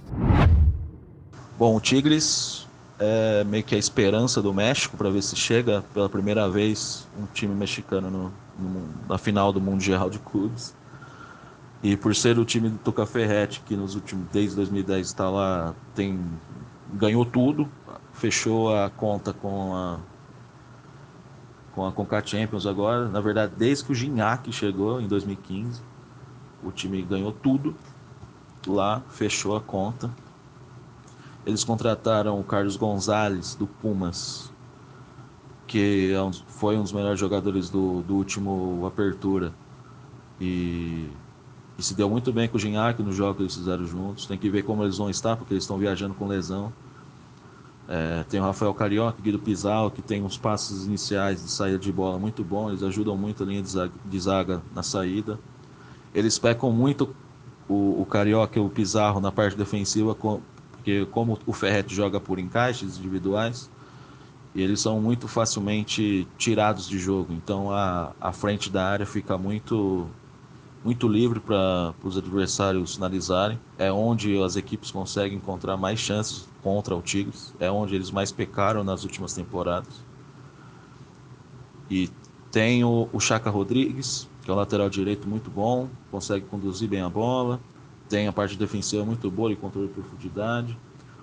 [1.58, 2.66] Bom, o Tigres
[2.98, 7.26] é meio que a esperança do México para ver se chega pela primeira vez um
[7.26, 10.74] time mexicano no, no, na final do Mundial de Clubes.
[11.82, 15.74] E por ser o time do Tuca Ferretti, que nos últimos desde 2010 está lá,
[15.96, 16.18] tem
[16.92, 17.68] ganhou tudo,
[18.12, 19.98] fechou a conta com a
[21.72, 23.08] com a Conca Champions agora.
[23.08, 25.80] Na verdade, desde que o Gignac chegou em 2015,
[26.62, 27.74] o time ganhou tudo
[28.66, 30.10] lá, fechou a conta.
[31.44, 34.52] Eles contrataram o Carlos Gonzalez do Pumas,
[35.66, 39.52] que é foi um dos melhores jogadores do, do último Apertura.
[40.40, 41.08] E,
[41.78, 44.26] e se deu muito bem com o Gignac no jogo que eles fizeram juntos.
[44.26, 46.72] Tem que ver como eles vão estar, porque eles estão viajando com lesão.
[47.88, 51.92] É, tem o Rafael Carioca, Guido Pizarro, que tem uns passos iniciais de saída de
[51.92, 55.38] bola muito bons, eles ajudam muito a linha de zaga, de zaga na saída.
[56.14, 57.14] Eles pecam muito
[57.68, 62.38] o, o Carioca e o Pizarro na parte defensiva, porque como o Ferret joga por
[62.38, 63.68] encaixes individuais,
[64.54, 67.32] eles são muito facilmente tirados de jogo.
[67.32, 70.06] Então a, a frente da área fica muito
[70.84, 73.58] muito livre para os adversários finalizarem.
[73.78, 77.54] É onde as equipes conseguem encontrar mais chances contra o Tigres.
[77.60, 80.02] É onde eles mais pecaram nas últimas temporadas.
[81.90, 82.10] E
[82.50, 87.00] tem o, o Chaka Rodrigues, que é um lateral direito muito bom, consegue conduzir bem
[87.00, 87.60] a bola.
[88.08, 90.76] Tem a parte defensiva muito boa e controle de profundidade.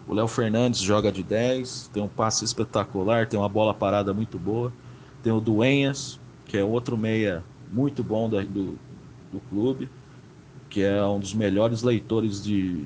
[0.08, 4.40] O Léo Fernandes joga de 10, tem um passe espetacular, tem uma bola parada muito
[4.40, 4.74] boa.
[5.22, 8.80] Tem o Duenhas, que é outro meia muito bom do,
[9.32, 9.90] do clube,
[10.70, 12.86] que é um dos melhores leitores de,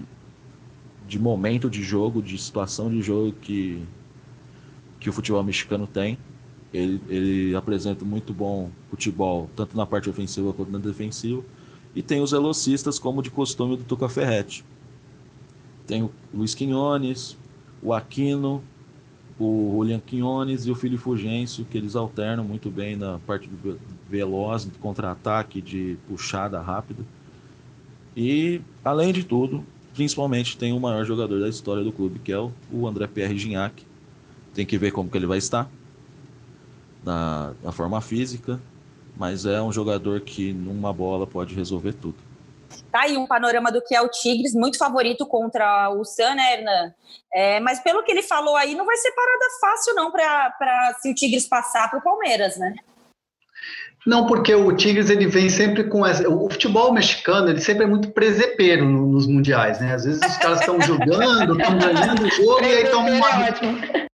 [1.08, 3.84] de momento de jogo, de situação de jogo que,
[5.00, 6.18] que o futebol mexicano tem.
[6.74, 11.44] Ele, ele apresenta muito bom futebol, tanto na parte ofensiva quanto na defensiva.
[11.96, 14.66] E tem os velocistas, como de costume do Tuca Ferretti.
[15.86, 17.38] Tem o Luiz Quinones,
[17.82, 18.64] o Aquino,
[19.40, 23.80] o Julian Quinones e o Filipe Fugêncio, que eles alternam muito bem na parte do
[24.10, 27.04] veloz, de contra-ataque, de puxada rápida.
[28.16, 32.40] E, além de tudo, principalmente tem o maior jogador da história do clube, que é
[32.40, 33.84] o André Pierre Gignac.
[34.54, 35.70] Tem que ver como que ele vai estar
[37.04, 38.62] na, na forma física,
[39.18, 42.16] mas é um jogador que numa bola pode resolver tudo.
[42.94, 46.54] Tá aí um panorama do que é o Tigres, muito favorito contra o San, né,
[46.54, 46.94] Hernan?
[47.34, 51.10] É, mas pelo que ele falou aí, não vai ser parada fácil, não, para se
[51.10, 52.76] o Tigres passar para o Palmeiras, né?
[54.06, 57.88] Não, porque o Tigres ele vem sempre com essa, o futebol mexicano ele sempre é
[57.88, 59.94] muito presepeiro nos mundiais, né?
[59.94, 63.30] Às vezes os caras estão jogando, estão ganhando o jogo e aí tomam uma,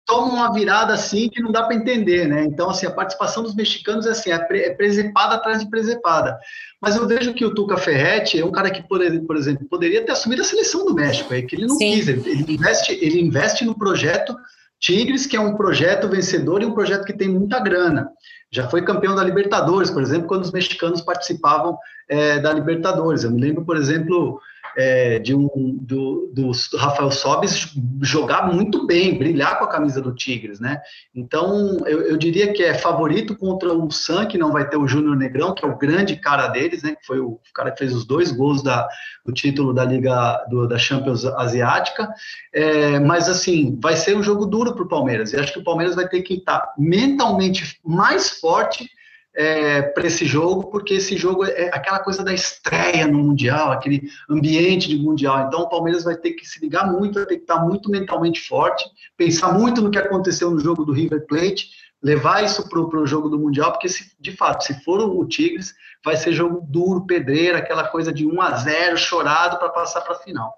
[0.05, 2.43] toma uma virada assim que não dá para entender, né?
[2.43, 6.37] Então assim a participação dos mexicanos é assim é, é presepada atrás de presepada.
[6.79, 10.05] Mas eu vejo que o Tuca Ferretti é um cara que por, por exemplo poderia
[10.05, 11.93] ter assumido a seleção do México, é que ele não Sim.
[11.93, 14.35] quis, ele, ele investe ele investe no projeto
[14.79, 18.09] Tigres que é um projeto vencedor e um projeto que tem muita grana.
[18.51, 23.23] Já foi campeão da Libertadores, por exemplo, quando os mexicanos participavam é, da Libertadores.
[23.23, 24.39] Eu me lembro, por exemplo,
[24.79, 30.15] é, de um do, do, Rafael Sobis jogar muito bem, brilhar com a camisa do
[30.15, 30.79] Tigres, né?
[31.13, 34.87] Então eu, eu, diria que é favorito contra o San, que não vai ter o
[34.87, 36.95] Júnior Negrão, que é o grande cara deles, né?
[36.95, 38.87] Que foi o, cara que fez os dois gols da,
[39.25, 42.07] do título da Liga do, da Champions Asiática.
[42.53, 45.33] É, mas assim, vai ser um jogo duro para o Palmeiras.
[45.33, 48.89] E acho que o Palmeiras vai ter que estar mentalmente mais forte
[49.35, 54.09] é, para esse jogo, porque esse jogo é aquela coisa da estreia no Mundial, aquele
[54.29, 55.47] ambiente de Mundial.
[55.47, 58.41] Então o Palmeiras vai ter que se ligar muito, vai ter que estar muito mentalmente
[58.41, 61.69] forte, pensar muito no que aconteceu no jogo do River Plate,
[62.01, 65.73] levar isso para o jogo do Mundial, porque se, de fato, se for o Tigres,
[66.03, 70.15] vai ser jogo duro, pedreira, aquela coisa de 1 a 0 chorado para passar para
[70.15, 70.53] a final.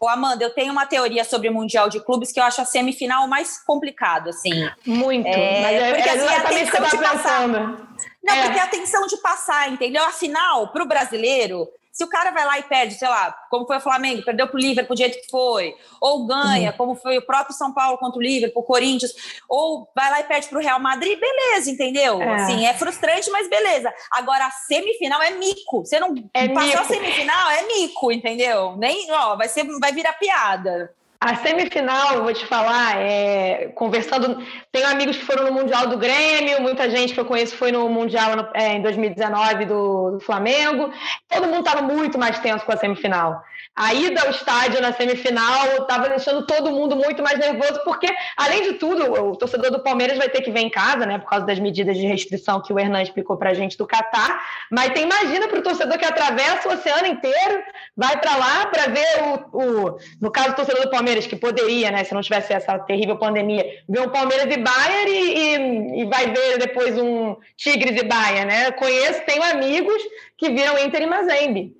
[0.00, 2.64] Ô, Amanda, eu tenho uma teoria sobre o Mundial de Clubes que eu acho a
[2.64, 4.68] semifinal mais complicado, assim.
[4.84, 5.28] Muito.
[5.28, 7.48] É, mas é, porque, assim, a tensão de passar.
[7.48, 8.42] Não, é.
[8.44, 10.04] porque a tensão de passar, entendeu?
[10.04, 13.76] Afinal, para o brasileiro, se o cara vai lá e perde, sei lá, como foi
[13.76, 16.76] o Flamengo, perdeu para o Liverpool do jeito que foi, ou ganha, uhum.
[16.78, 19.12] como foi o próprio São Paulo contra o Liverpool, o Corinthians,
[19.46, 22.20] ou vai lá e perde para o Real Madrid, beleza, entendeu?
[22.22, 22.34] É.
[22.34, 23.92] Assim, é frustrante, mas beleza.
[24.10, 25.84] Agora, a semifinal é mico.
[25.84, 26.80] Você não é passou mico.
[26.80, 28.74] a semifinal, é mico, entendeu?
[28.78, 30.94] Nem, ó, vai, ser, vai virar piada.
[31.24, 34.44] A semifinal, vou te falar, é, conversando.
[34.72, 37.88] Tenho amigos que foram no Mundial do Grêmio, muita gente que eu conheço foi no
[37.88, 40.90] Mundial é, em 2019 do, do Flamengo.
[41.28, 43.40] Todo mundo estava muito mais tenso com a semifinal
[43.74, 48.06] a ida ao estádio na semifinal estava deixando todo mundo muito mais nervoso, porque,
[48.36, 51.28] além de tudo, o torcedor do Palmeiras vai ter que ver em casa, né, por
[51.28, 54.42] causa das medidas de restrição que o Hernan explicou para a gente do Catar.
[54.70, 57.62] Mas tem, imagina para o torcedor que atravessa o oceano inteiro,
[57.96, 61.90] vai para lá para ver o, o, no caso do torcedor do Palmeiras, que poderia,
[61.90, 66.04] né, se não tivesse essa terrível pandemia, ver um Palmeiras e Bayern e, e, e
[66.06, 68.72] vai ver depois um Tigres e Bayern, né?
[68.72, 70.02] conheço, tenho amigos
[70.36, 71.74] que viram Inter e Mazembe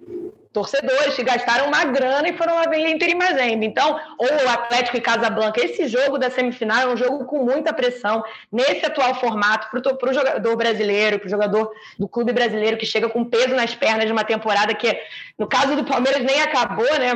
[0.53, 3.67] torcedores que gastaram uma grana e foram lá ver Inter e Mazembe.
[3.67, 5.65] Então, ou Atlético e Casablanca.
[5.65, 10.13] Esse jogo da semifinal é um jogo com muita pressão nesse atual formato para o
[10.13, 14.13] jogador brasileiro, para o jogador do clube brasileiro que chega com peso nas pernas de
[14.13, 14.95] uma temporada que,
[15.39, 17.15] no caso do Palmeiras, nem acabou, né?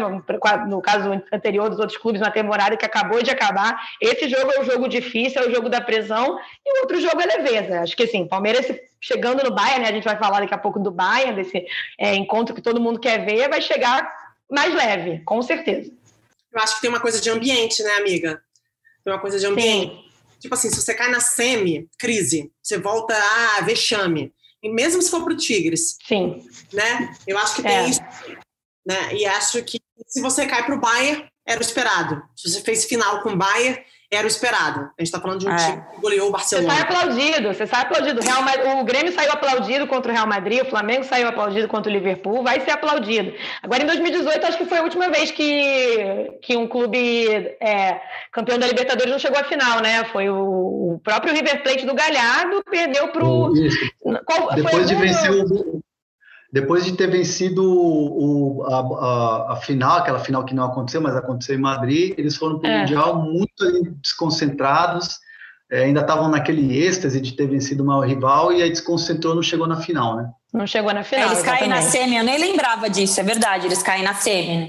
[0.66, 3.80] No caso anterior dos outros clubes, uma temporada que acabou de acabar.
[4.00, 7.20] Esse jogo é o jogo difícil, é o jogo da pressão, e o outro jogo
[7.20, 7.80] é leveza.
[7.80, 8.66] Acho que assim, Palmeiras
[9.06, 9.88] chegando no Bayern, né?
[9.88, 11.64] A gente vai falar daqui a pouco do Bayern, desse
[11.96, 14.12] é, encontro que todo mundo quer ver, vai chegar
[14.50, 15.92] mais leve, com certeza.
[16.52, 18.42] Eu acho que tem uma coisa de ambiente, né, amiga?
[19.04, 19.94] Tem uma coisa de ambiente.
[19.94, 20.04] Sim.
[20.40, 23.14] Tipo assim, se você cai na semi, crise, você volta
[23.56, 24.34] a vexame.
[24.62, 25.96] E mesmo se for para o Tigres.
[26.04, 26.44] Sim.
[26.72, 27.14] Né?
[27.26, 27.88] Eu acho que tem é.
[27.88, 28.00] isso.
[28.84, 29.14] Né?
[29.14, 32.22] E acho que se você cai para o Bayern, era o esperado.
[32.34, 34.80] Se você fez final com o Bayern, era o esperado.
[34.80, 35.56] A gente está falando de um é.
[35.56, 36.68] time que goleou o Barcelona.
[36.68, 38.20] Você sai aplaudido, você sai aplaudido.
[38.20, 41.90] Real Madrid, o Grêmio saiu aplaudido contra o Real Madrid, o Flamengo saiu aplaudido contra
[41.90, 43.32] o Liverpool, vai ser aplaudido.
[43.62, 46.96] Agora, em 2018, acho que foi a última vez que, que um clube
[47.60, 48.00] é,
[48.32, 50.04] campeão da Libertadores não chegou à final, né?
[50.12, 53.52] Foi o, o próprio River Plate do Galhardo, perdeu para o.
[54.54, 55.82] Depois de vencer o,
[56.56, 61.14] depois de ter vencido o, a, a, a, final, aquela final que não aconteceu, mas
[61.14, 62.78] aconteceu em Madrid, eles foram para o é.
[62.80, 65.18] Mundial muito desconcentrados,
[65.70, 69.42] é, ainda estavam naquele êxtase de ter vencido o maior rival e aí desconcentrou, não
[69.42, 70.30] chegou na final, né?
[70.50, 71.24] Não chegou na final.
[71.24, 71.58] É, eles exatamente.
[71.58, 74.68] caem na semi, eu nem lembrava disso, é verdade, eles caem na semi, né?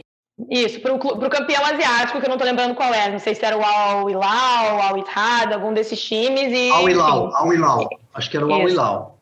[0.52, 3.46] Isso, para o campeão asiático, que eu não estou lembrando qual é, não sei se
[3.46, 6.52] era o Al Hilal, Al Ittihad, algum desses times.
[6.52, 9.22] E, Al Hilal, Al Hilal, acho que era o Al Hilal.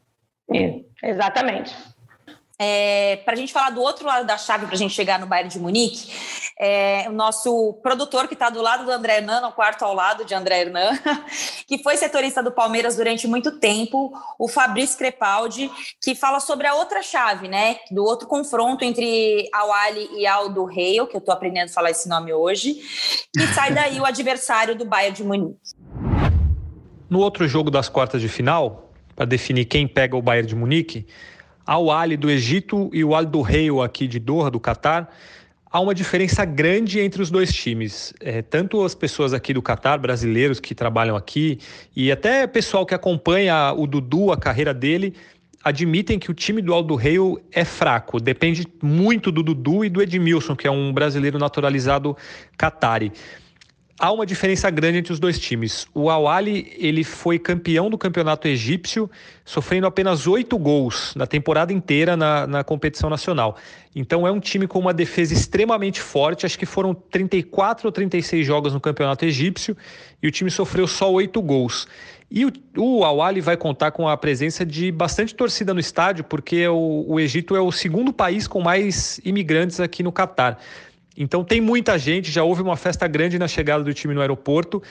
[1.04, 1.76] Exatamente.
[2.58, 5.26] É, para a gente falar do outro lado da chave, para a gente chegar no
[5.26, 6.10] Bayern de Munique,
[6.58, 10.24] é, o nosso produtor que está do lado do André Hernan, no quarto ao lado
[10.24, 10.98] de André Hernan,
[11.68, 15.70] que foi setorista do Palmeiras durante muito tempo, o Fabrício Crepaldi,
[16.02, 17.78] que fala sobre a outra chave, né?
[17.92, 21.92] Do outro confronto entre Al Ali e Aldo Reio, que eu estou aprendendo a falar
[21.92, 22.80] esse nome hoje,
[23.36, 25.60] e sai daí o adversário do Bayern de Munique.
[27.10, 31.06] No outro jogo das quartas de final, para definir quem pega o Bayern de Munique,
[31.66, 35.10] ao Ali do Egito e o Al do Reio aqui de Doha, do Catar,
[35.72, 38.14] há uma diferença grande entre os dois times.
[38.20, 41.60] É, tanto as pessoas aqui do Catar, brasileiros que trabalham aqui,
[41.96, 45.16] e até pessoal que acompanha o Dudu, a carreira dele,
[45.64, 48.20] admitem que o time do Aldo Reio é fraco.
[48.20, 52.16] Depende muito do Dudu e do Edmilson, que é um brasileiro naturalizado
[52.56, 53.12] catari
[54.00, 55.88] há uma diferença grande entre os dois times.
[55.94, 59.10] O Awali ele foi campeão do campeonato egípcio,
[59.44, 63.58] sofrendo apenas oito gols na temporada inteira na, na competição nacional.
[63.96, 66.46] Então é um time com uma defesa extremamente forte.
[66.46, 69.76] Acho que foram 34 ou 36 jogos no campeonato egípcio
[70.22, 71.88] e o time sofreu só oito gols.
[72.30, 76.68] E o, o Awali vai contar com a presença de bastante torcida no estádio, porque
[76.68, 80.60] o, o Egito é o segundo país com mais imigrantes aqui no Catar.
[81.18, 84.82] Então tem muita gente, já houve uma festa grande na chegada do time no aeroporto.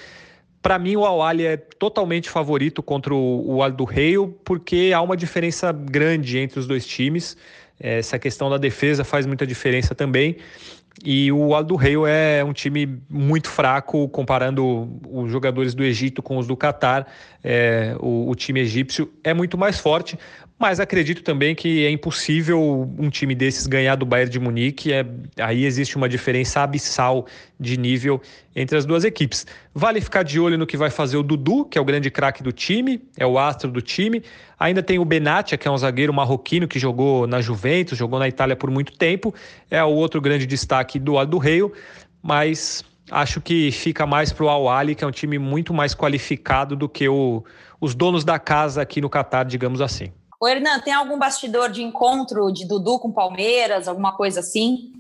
[0.63, 5.15] Para mim, o al é totalmente favorito contra o, o Al Reio, porque há uma
[5.15, 7.37] diferença grande entre os dois times.
[7.79, 10.39] Essa questão da defesa faz muita diferença também.
[11.05, 16.39] E o Al Reio é um time muito fraco, comparando os jogadores do Egito com
[16.39, 17.09] os do Catar.
[17.43, 20.19] É, o, o time egípcio é muito mais forte,
[20.59, 24.93] mas acredito também que é impossível um time desses ganhar do Bayern de Munique.
[24.93, 25.05] É,
[25.41, 27.27] aí existe uma diferença abissal
[27.59, 28.23] de nível
[28.55, 29.47] entre as duas equipes.
[29.75, 32.43] Vale ficar de olho no que vai fazer o Dudu, que é o grande craque
[32.43, 34.23] do time, é o astro do time.
[34.59, 38.29] Ainda tem o Benatia, que é um zagueiro marroquino que jogou na Juventus, jogou na
[38.29, 39.35] Itália por muito tempo.
[39.69, 41.73] É o outro grande destaque do lado do Reio,
[42.23, 45.97] mas acho que fica mais para o Al Ali, que é um time muito mais
[45.97, 47.45] qualificado do que o,
[47.81, 50.13] os donos da casa aqui no Catar, digamos assim.
[50.45, 54.93] O Hernan, tem algum bastidor de encontro de Dudu com Palmeiras, alguma coisa assim?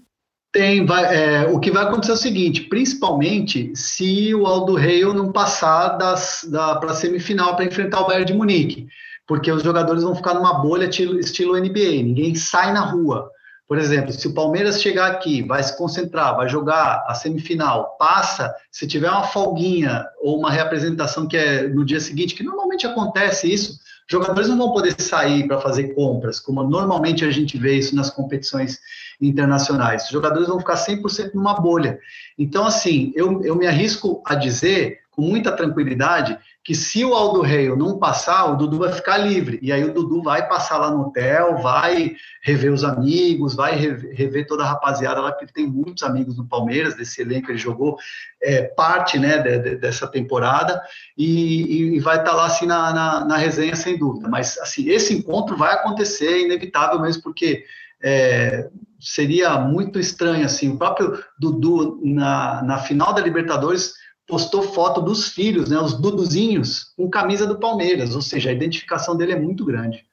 [0.50, 5.12] Tem, vai, é, o que vai acontecer é o seguinte, principalmente se o Aldo Reio
[5.12, 8.86] não passar das, da, para a semifinal para enfrentar o Bayern de Munique,
[9.28, 13.30] porque os jogadores vão ficar numa bolha estilo, estilo NBA, ninguém sai na rua.
[13.68, 18.54] Por exemplo, se o Palmeiras chegar aqui, vai se concentrar, vai jogar a semifinal, passa,
[18.72, 23.52] se tiver uma folguinha ou uma reapresentação que é no dia seguinte, que normalmente acontece
[23.52, 27.96] isso, jogadores não vão poder sair para fazer compras, como normalmente a gente vê isso
[27.96, 28.78] nas competições
[29.20, 30.04] internacionais.
[30.04, 31.98] Os jogadores vão ficar 100% numa bolha.
[32.38, 37.42] Então, assim, eu, eu me arrisco a dizer, com muita tranquilidade, que se o Aldo
[37.42, 39.58] Reio não passar, o Dudu vai ficar livre.
[39.60, 44.46] E aí o Dudu vai passar lá no hotel, vai rever os amigos, vai rever
[44.46, 47.98] toda a rapaziada lá, porque ele tem muitos amigos no Palmeiras, desse elenco, ele jogou
[48.42, 50.80] é, parte né, de, de, dessa temporada,
[51.18, 54.26] e, e vai estar tá lá assim na, na, na, resenha, sem dúvida.
[54.26, 57.62] Mas assim, esse encontro vai acontecer, é inevitável mesmo, porque
[58.02, 65.00] é, seria muito estranho, assim, o próprio Dudu, na, na final da Libertadores, postou foto
[65.00, 69.38] dos filhos, né, os Duduzinhos, com camisa do Palmeiras, ou seja, a identificação dele é
[69.38, 70.04] muito grande.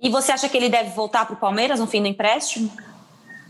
[0.00, 2.70] E você acha que ele deve voltar para o Palmeiras no fim do empréstimo?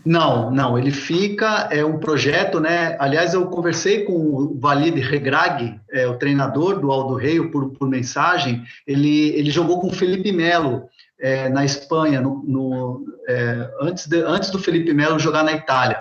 [0.05, 2.95] Não, não, ele fica, é um projeto, né?
[2.99, 7.89] Aliás, eu conversei com o Valide Regrag, é, o treinador do Aldo Rei, por, por
[7.89, 8.63] mensagem.
[8.85, 10.83] Ele, ele jogou com o Felipe Melo
[11.19, 15.99] é, na Espanha, no, no é, antes, de, antes do Felipe Melo jogar na Itália.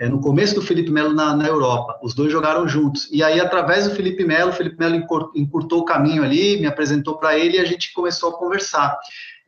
[0.00, 2.00] É, no começo do Felipe Melo na, na, Europa.
[2.02, 3.06] Os dois jogaram juntos.
[3.12, 4.96] E aí, através do Felipe Melo, o Felipe Melo
[5.36, 8.98] encurtou o caminho ali, me apresentou para ele e a gente começou a conversar.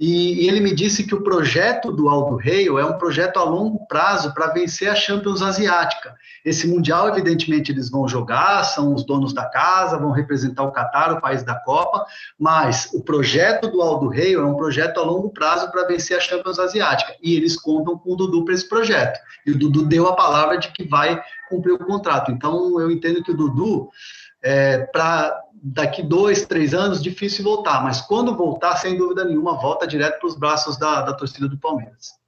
[0.03, 3.45] E, e, ele me disse que o projeto do Aldo Reio é um projeto a
[3.45, 6.17] longo prazo para vencer a Champions Asiática.
[6.45, 11.13] Esse Mundial, evidentemente, eles vão jogar, são os donos da casa, vão representar o Catar,
[11.13, 12.05] o país da Copa,
[12.37, 16.21] mas o projeto do Aldo Reio é um projeto a longo prazo para vencer a
[16.21, 17.15] Champions Asiática.
[17.23, 19.21] E eles contam com o Dudu para esse projeto.
[19.47, 22.33] E o Dudu deu a palavra de que vai cumprir o contrato.
[22.33, 23.89] Então, eu entendo que o Dudu,
[24.43, 29.87] é, para daqui dois, três anos, difícil voltar, mas quando voltar, sem dúvida nenhuma, volta
[29.87, 32.21] direto para os braços da, da torcida do Palmeiras.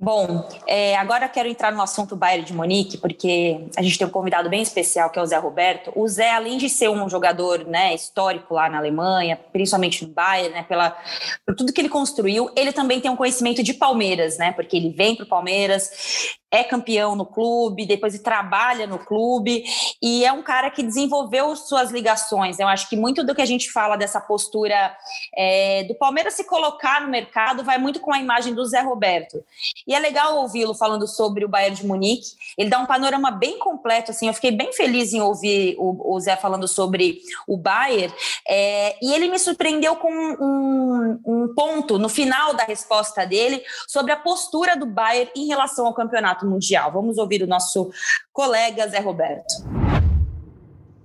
[0.00, 4.10] Bom, é, agora quero entrar no assunto Bayern de Munique, porque a gente tem um
[4.10, 5.90] convidado bem especial, que é o Zé Roberto.
[5.96, 10.54] O Zé, além de ser um jogador né, histórico lá na Alemanha, principalmente no Bayern,
[10.54, 10.96] né, pela,
[11.44, 14.90] por tudo que ele construiu, ele também tem um conhecimento de Palmeiras, né, porque ele
[14.90, 19.64] vem para o Palmeiras, é campeão no clube, depois trabalha no clube
[20.02, 22.58] e é um cara que desenvolveu suas ligações.
[22.58, 24.96] Eu acho que muito do que a gente fala dessa postura
[25.36, 29.44] é, do Palmeiras se colocar no mercado vai muito com a imagem do Zé Roberto.
[29.86, 32.36] E é legal ouvi-lo falando sobre o Bayern de Munique.
[32.56, 34.10] Ele dá um panorama bem completo.
[34.10, 38.14] Assim, eu fiquei bem feliz em ouvir o, o Zé falando sobre o Bayern.
[38.48, 44.12] É, e ele me surpreendeu com um, um ponto no final da resposta dele sobre
[44.12, 46.92] a postura do Bayern em relação ao campeonato campeonato mundial.
[46.92, 47.90] Vamos ouvir o nosso
[48.32, 49.54] colega Zé Roberto.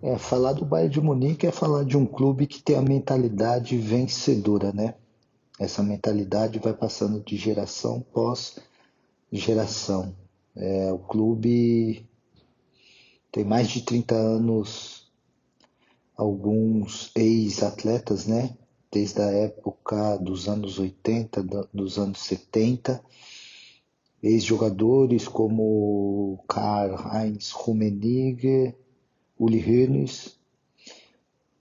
[0.02, 3.78] É, falar do Bayern de Munique é falar de um clube que tem a mentalidade
[3.78, 4.96] vencedora, né?
[5.60, 8.58] Essa mentalidade vai passando de geração pós
[9.32, 10.16] geração.
[10.56, 12.08] É, o clube
[13.32, 15.12] tem mais de 30 anos,
[16.16, 18.56] alguns ex-atletas, né?
[18.92, 23.04] Desde a época dos anos 80, dos anos 70,
[24.24, 28.74] ex-jogadores como Karl-Heinz Rummenigge,
[29.38, 30.40] Uli Hoeneß,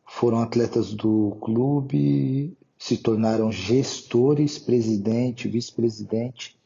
[0.06, 6.56] foram atletas do clube, se tornaram gestores, presidente, vice-presidente,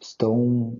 [0.00, 0.78] estão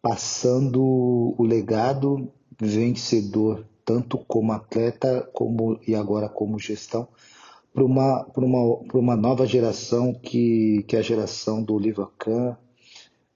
[0.00, 7.06] passando o legado vencedor, tanto como atleta como e agora como gestão,
[7.72, 12.56] para uma, uma, uma nova geração que, que é a geração do Oliver Kahn,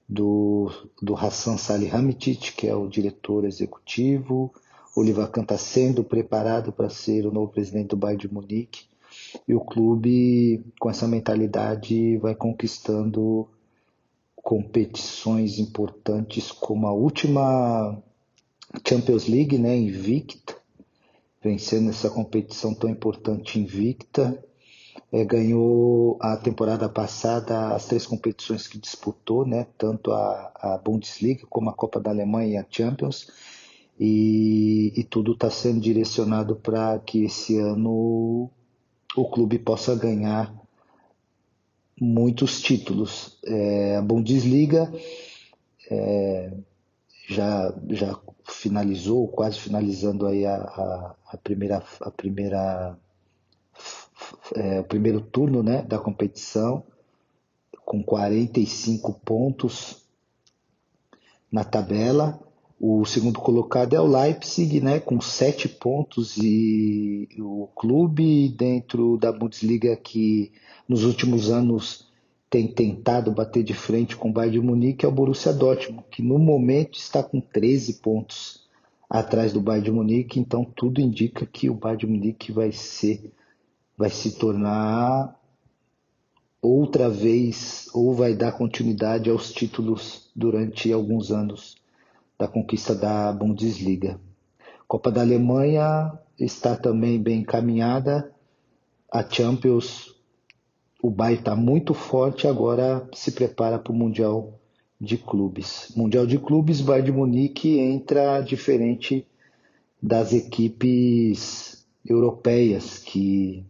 [0.09, 0.71] do,
[1.03, 4.53] do Hassan Salihamidzic, que é o diretor executivo.
[4.95, 8.85] O Livacan está sendo preparado para ser o novo presidente do Bayern de Munique.
[9.47, 13.49] E o clube, com essa mentalidade, vai conquistando
[14.37, 18.01] competições importantes, como a última
[18.87, 20.57] Champions League, né, invicta,
[21.43, 24.43] vencendo essa competição tão importante invicta,
[25.13, 31.47] é, ganhou a temporada passada as três competições que disputou, né, tanto a, a Bundesliga
[31.49, 33.31] como a Copa da Alemanha e a Champions,
[33.99, 38.51] e, e tudo está sendo direcionado para que esse ano
[39.17, 40.55] o clube possa ganhar
[41.99, 43.39] muitos títulos.
[43.45, 44.93] É, a Bundesliga
[45.91, 46.53] é,
[47.29, 52.99] já, já finalizou, quase finalizando aí a, a, a primeira, a primeira
[54.55, 56.85] é, o primeiro turno né, da competição,
[57.85, 60.03] com 45 pontos
[61.51, 62.41] na tabela.
[62.79, 69.33] O segundo colocado é o Leipzig, né, com 7 pontos, e o clube dentro da
[69.33, 70.53] Bundesliga que
[70.87, 72.07] nos últimos anos
[72.51, 76.23] tem tentado bater de frente com o Bayern de Munique é o Borussia Dortmund, que
[76.23, 78.65] no momento está com 13 pontos
[79.09, 83.33] atrás do Bayern de Munique, então tudo indica que o Bayern de Munique vai ser
[83.97, 85.35] vai se tornar
[86.61, 91.77] outra vez ou vai dar continuidade aos títulos durante alguns anos
[92.39, 94.21] da conquista da Bundesliga.
[94.87, 98.31] Copa da Alemanha está também bem encaminhada.
[99.11, 100.15] A Champions,
[101.03, 104.59] o Bayern está muito forte, agora se prepara para o Mundial
[105.01, 105.93] de Clubes.
[105.97, 109.27] Mundial de Clubes, Bayern de Munique entra diferente
[110.03, 113.65] das equipes europeias que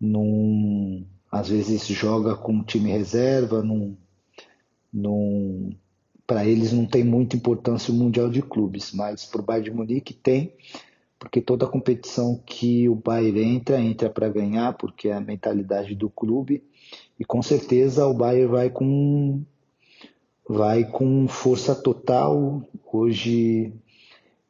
[0.00, 3.96] num, às vezes joga com time reserva, num,
[6.26, 9.76] para eles não tem muita importância o Mundial de Clubes, mas para o Bayern de
[9.76, 10.52] Munique tem,
[11.18, 16.08] porque toda competição que o Bayern entra, entra para ganhar, porque é a mentalidade do
[16.08, 16.62] clube,
[17.18, 19.42] e com certeza o Bayern vai com
[20.48, 22.62] vai com força total.
[22.90, 23.72] Hoje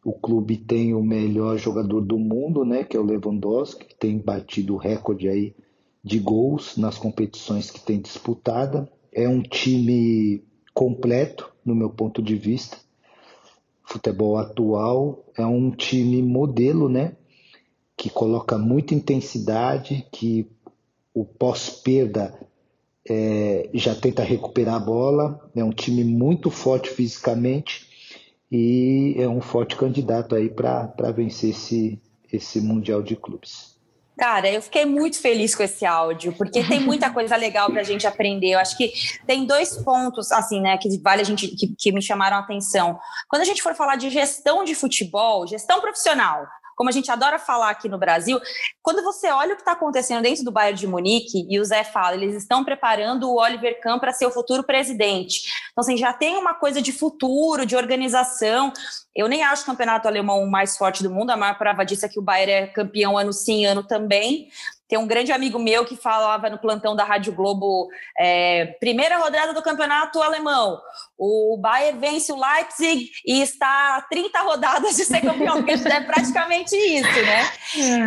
[0.05, 4.19] o clube tem o melhor jogador do mundo, né, que é o Lewandowski, que tem
[4.19, 5.55] batido o recorde aí
[6.03, 8.91] de gols nas competições que tem disputada.
[9.13, 10.43] É um time
[10.73, 12.79] completo, no meu ponto de vista.
[13.83, 17.17] Futebol atual é um time modelo, né,
[17.97, 20.47] que coloca muita intensidade, que
[21.13, 22.39] o pós-perda
[23.09, 25.51] é, já tenta recuperar a bola.
[25.57, 27.88] É um time muito forte fisicamente
[28.51, 32.01] e é um forte candidato aí para vencer esse,
[32.33, 33.79] esse Mundial de Clubes.
[34.19, 37.85] Cara, eu fiquei muito feliz com esse áudio, porque tem muita coisa legal para a
[37.85, 38.49] gente aprender.
[38.49, 38.93] Eu acho que
[39.25, 42.99] tem dois pontos, assim, né, que vale a gente que, que me chamaram a atenção.
[43.29, 46.45] Quando a gente for falar de gestão de futebol, gestão profissional,
[46.79, 48.41] como a gente adora falar aqui no Brasil,
[48.81, 51.83] quando você olha o que está acontecendo dentro do Bayern de Munique, e o Zé
[51.83, 55.43] fala, eles estão preparando o Oliver Kahn para ser o futuro presidente.
[55.73, 58.73] Então, assim, já tem uma coisa de futuro, de organização.
[59.13, 62.07] Eu nem acho o campeonato alemão o mais forte do mundo, a maior prova disso
[62.07, 64.49] é que o Bayern é campeão ano sim, ano também.
[64.89, 69.53] Tem um grande amigo meu que falava no plantão da Rádio Globo, é, primeira rodada
[69.53, 70.81] do campeonato alemão.
[71.19, 76.01] O Bayern vence o Leipzig e está a 30 rodadas de ser campeão, porque é
[76.01, 77.51] praticamente isso, né?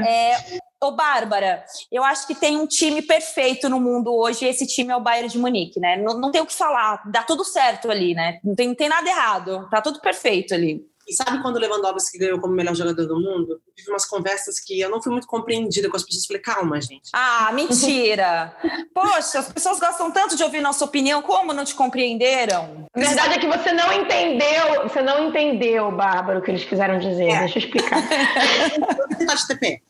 [0.03, 0.31] É.
[0.31, 4.65] é, ô, Bárbara, eu acho que tem um time perfeito no mundo hoje, e esse
[4.65, 5.97] time é o Bayern de Munique, né?
[5.97, 8.39] Não, não tem o que falar, dá tudo certo ali, né?
[8.43, 10.90] Não tem, não tem nada errado, tá tudo perfeito ali.
[11.11, 13.61] E sabe quando o Lewandowski ganhou como melhor jogador do mundo?
[13.67, 16.25] Eu tive umas conversas que eu não fui muito compreendida com as pessoas.
[16.25, 17.09] Falei, calma, gente.
[17.11, 18.55] Ah, mentira!
[18.95, 22.87] Poxa, as pessoas gostam tanto de ouvir nossa opinião, como não te compreenderam?
[22.93, 26.97] A verdade é que você não entendeu, você não entendeu, Bárbara, o que eles quiseram
[26.97, 27.27] dizer.
[27.27, 27.39] É.
[27.39, 27.99] Deixa eu explicar.
[28.73, 29.83] eu vou tentar te TP.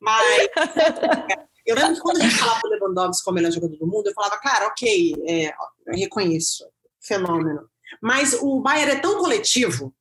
[0.00, 0.48] Mas
[1.66, 4.14] eu lembro que quando a gente falava do Lewandowski como melhor jogador do mundo, eu
[4.14, 6.64] falava, cara, ok, é, eu reconheço,
[7.00, 7.68] fenômeno.
[8.00, 9.92] Mas o Bayern é tão coletivo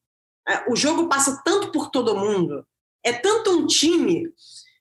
[0.68, 2.66] o jogo passa tanto por todo mundo,
[3.04, 4.32] é tanto um time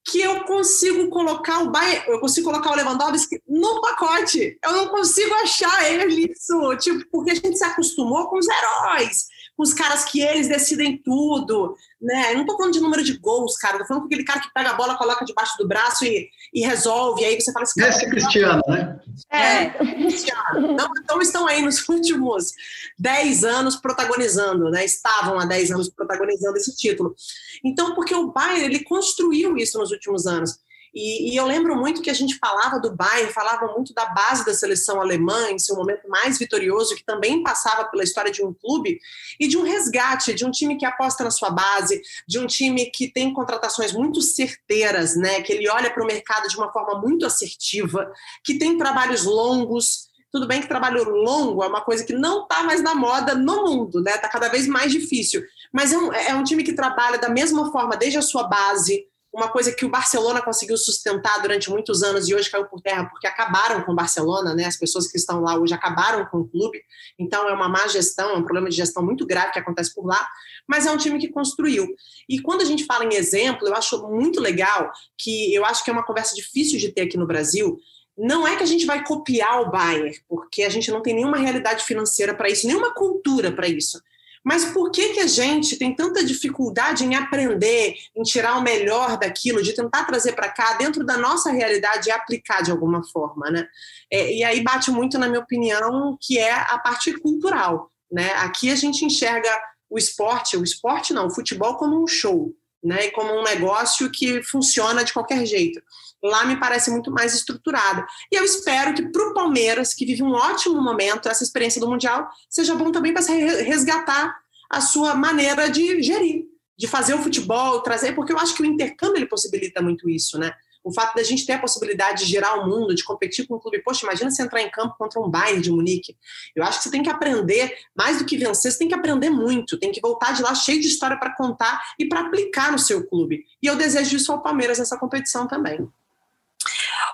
[0.05, 4.59] que eu consigo colocar o Bayern, eu consigo colocar o Lewandowski no pacote.
[4.65, 9.27] Eu não consigo achar ele isso, tipo, porque a gente se acostumou com os heróis
[9.59, 12.33] com os caras que eles decidem tudo, né?
[12.33, 14.55] Eu não tô falando de número de gols, cara, tô falando com aquele cara que
[14.55, 17.83] pega a bola, coloca debaixo do braço e, e resolve, e aí você fala assim...
[17.83, 19.01] Esse Cristiano, né?
[19.29, 20.77] É, Cristiano.
[20.77, 22.53] Não, então estão aí nos últimos
[23.01, 24.85] 10 anos protagonizando, né?
[24.85, 27.17] Estavam há 10 anos protagonizando esse título.
[27.65, 30.57] Então, porque o Bayern, ele construiu isso nos últimos anos.
[31.01, 34.45] E, e, eu lembro muito que a gente falava do Bayern, falava muito da base
[34.45, 38.53] da seleção alemã, em seu momento mais vitorioso, que também passava pela história de um
[38.53, 38.99] clube,
[39.39, 42.87] e de um resgate, de um time que aposta na sua base, de um time
[42.87, 45.41] que tem contratações muito certeiras, né?
[45.41, 50.09] que ele olha para o mercado de uma forma muito assertiva, que tem trabalhos longos.
[50.33, 53.65] Tudo bem que trabalho longo é uma coisa que não está mais na moda no
[53.65, 54.17] mundo, né?
[54.17, 55.43] Está cada vez mais difícil.
[55.73, 59.07] Mas é um, é um time que trabalha da mesma forma desde a sua base,
[59.33, 63.05] uma coisa que o Barcelona conseguiu sustentar durante muitos anos e hoje caiu por terra
[63.05, 64.65] porque acabaram com o Barcelona, né?
[64.65, 66.81] As pessoas que estão lá hoje acabaram com o clube.
[67.19, 70.07] Então é uma má gestão, é um problema de gestão muito grave que acontece por
[70.07, 70.29] lá,
[70.67, 71.87] mas é um time que construiu.
[72.29, 75.91] E quando a gente fala em exemplo, eu acho muito legal que eu acho que
[75.91, 77.79] é uma conversa difícil de ter aqui no Brasil.
[78.17, 81.37] Não é que a gente vai copiar o Bayern, porque a gente não tem nenhuma
[81.37, 84.03] realidade financeira para isso, nenhuma cultura para isso.
[84.49, 89.19] Mas por que, que a gente tem tanta dificuldade em aprender, em tirar o melhor
[89.19, 93.51] daquilo, de tentar trazer para cá, dentro da nossa realidade e aplicar de alguma forma,
[93.51, 93.69] né?
[94.11, 98.33] É, e aí bate muito, na minha opinião, que é a parte cultural, né?
[98.37, 99.51] Aqui a gente enxerga
[99.91, 102.51] o esporte, o esporte não, o futebol como um show,
[102.83, 103.11] né?
[103.11, 105.81] Como um negócio que funciona de qualquer jeito.
[106.23, 108.05] Lá me parece muito mais estruturado.
[108.33, 111.89] E eu espero que para o Palmeiras, que vive um ótimo momento, essa experiência do
[111.89, 114.37] Mundial, seja bom também para resgatar
[114.71, 116.45] a sua maneira de gerir,
[116.77, 120.39] de fazer o futebol, trazer, porque eu acho que o intercâmbio ele possibilita muito isso,
[120.39, 120.53] né?
[120.83, 123.59] O fato da gente ter a possibilidade de girar o mundo, de competir com um
[123.59, 123.83] clube.
[123.83, 126.17] Poxa, imagina você entrar em campo contra um Bayern de Munique.
[126.55, 129.31] Eu acho que você tem que aprender, mais do que vencer, você tem que aprender
[129.31, 129.79] muito.
[129.79, 133.07] Tem que voltar de lá cheio de história para contar e para aplicar no seu
[133.07, 133.45] clube.
[133.63, 135.89] E eu desejo isso ao Palmeiras nessa competição também.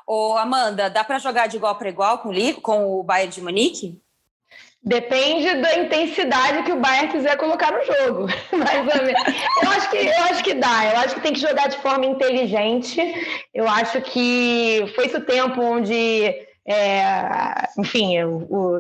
[0.07, 4.04] Ô, Amanda, dá para jogar de igual para igual com, com o Bayern de Munique?
[4.85, 8.27] Depende da intensidade que o Bayern quiser colocar no jogo.
[8.53, 9.23] Mais ou menos.
[9.63, 10.85] Eu acho que eu acho que dá.
[10.93, 13.01] Eu acho que tem que jogar de forma inteligente.
[13.55, 16.35] Eu acho que foi esse o tempo onde
[16.67, 18.15] é, enfim,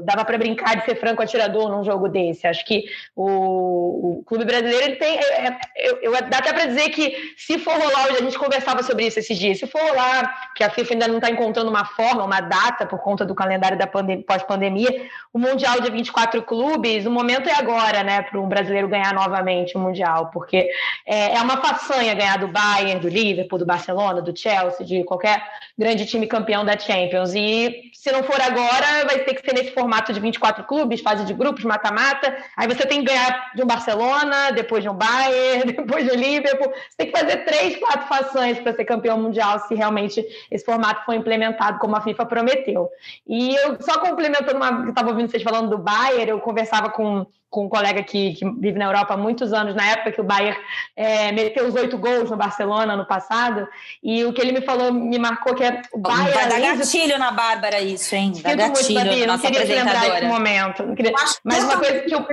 [0.05, 2.47] dava para brincar de ser franco atirador num jogo desse.
[2.47, 5.19] Acho que o, o clube brasileiro ele tem.
[5.19, 8.83] É, é eu, eu, dá até para dizer que se for rolar, a gente conversava
[8.83, 11.85] sobre isso esses dias, se for rolar, que a FIFA ainda não está encontrando uma
[11.85, 17.11] forma, uma data por conta do calendário da pós-pandemia, o Mundial de 24 clubes, o
[17.11, 20.71] momento é agora, né, para um brasileiro ganhar novamente o Mundial, porque
[21.07, 25.43] é, é uma façanha ganhar do Bayern, do Liverpool, do Barcelona, do Chelsea, de qualquer
[25.79, 27.35] grande time campeão da Champions.
[27.35, 31.25] E se não for agora, vai ter que ser nesse formato de 24 clubes, fase
[31.25, 32.37] de grupos, mata-mata.
[32.57, 36.21] Aí você tem que ganhar de um Barcelona, depois de um Bayern, depois de um
[36.21, 36.73] Liverpool.
[36.73, 41.05] Você tem que fazer três, quatro façanhas para ser campeão mundial, se realmente esse formato
[41.05, 42.89] for implementado como a FIFA prometeu.
[43.27, 47.27] E eu só complementando uma, eu estava ouvindo vocês falando do Bayern, eu conversava com
[47.55, 50.25] com um colega que, que, vive na Europa há muitos anos, na época que o
[50.25, 50.59] Bayern
[50.97, 53.69] é, meteu os oito gols no Barcelona no passado,
[54.03, 55.63] e o que ele me falou me marcou que
[55.97, 56.33] Bayern...
[56.33, 58.33] Vai dar gatilho na Bárbara isso, hein?
[58.43, 60.95] Dá gatilho muito, Babi, não queria lembrar esse momento.
[60.95, 61.13] Queria...
[61.45, 62.27] Mas uma coisa que eu...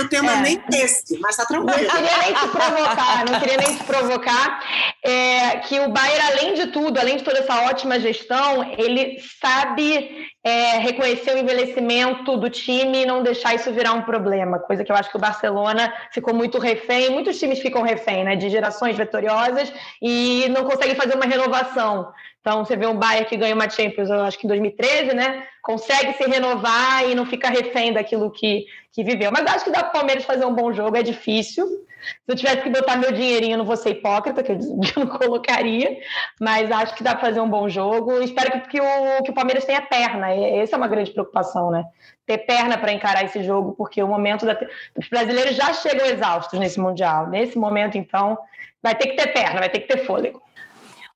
[0.00, 0.40] O tema é.
[0.40, 1.76] nem esse, mas tá tranquilo.
[1.76, 4.60] Não queria nem te provocar, não queria nem te provocar,
[5.02, 10.28] é, que o Bayern, além de tudo, além de toda essa ótima gestão, ele sabe
[10.44, 14.92] é, reconhecer o envelhecimento do time e não deixar isso virar um problema, coisa que
[14.92, 18.96] eu acho que o Barcelona ficou muito refém, muitos times ficam refém, né, de gerações
[18.96, 22.12] vitoriosas e não conseguem fazer uma renovação.
[22.44, 25.46] Então, você vê um Bayern que ganha uma Champions, eu acho que em 2013, né?
[25.62, 29.32] Consegue se renovar e não fica refém daquilo que, que viveu.
[29.32, 31.66] Mas acho que dá para o Palmeiras fazer um bom jogo, é difícil.
[31.66, 35.96] Se eu tivesse que botar meu dinheirinho, não vou ser hipócrita, que eu não colocaria,
[36.38, 38.20] mas acho que dá para fazer um bom jogo.
[38.20, 40.30] Espero que, que, o, que o Palmeiras tenha perna.
[40.30, 41.82] Essa é uma grande preocupação, né?
[42.26, 44.54] Ter perna para encarar esse jogo, porque o momento da...
[44.98, 47.26] os brasileiros já chegam exaustos nesse Mundial.
[47.26, 48.36] Nesse momento, então,
[48.82, 50.42] vai ter que ter perna, vai ter que ter fôlego.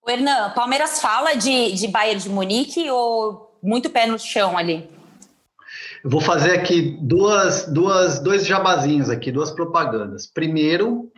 [0.08, 4.88] Hernan, Palmeiras fala de, de Bayern de Munique ou muito pé no chão ali?
[6.02, 10.26] Eu vou fazer aqui duas, duas, dois jabazinhos aqui, duas propagandas.
[10.26, 11.10] Primeiro,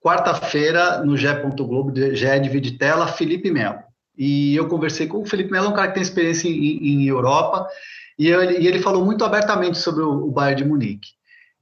[0.00, 1.28] quarta-feira, no GE.
[1.56, 3.78] Globo, GE Divide Tela, Felipe Melo.
[4.16, 7.66] E eu conversei com o Felipe Melo, um cara que tem experiência em, em Europa,
[8.18, 11.10] e ele, e ele, falou muito abertamente sobre o, o Bayern de Munique.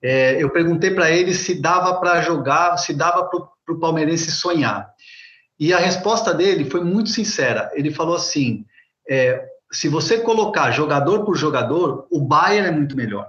[0.02, 4.88] É, eu perguntei para ele se dava para jogar, se dava para o palmeirense sonhar.
[5.59, 7.70] E a resposta dele foi muito sincera.
[7.74, 8.64] Ele falou assim:
[9.09, 13.28] é, se você colocar jogador por jogador, o Bayern é muito melhor.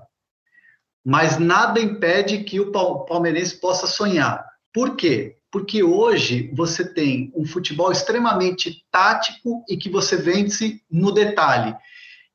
[1.06, 2.72] Mas nada impede que o
[3.06, 4.46] palmeirense possa sonhar.
[4.74, 5.38] Por quê?
[5.50, 11.74] Porque hoje você tem um futebol extremamente tático e que você vence no detalhe.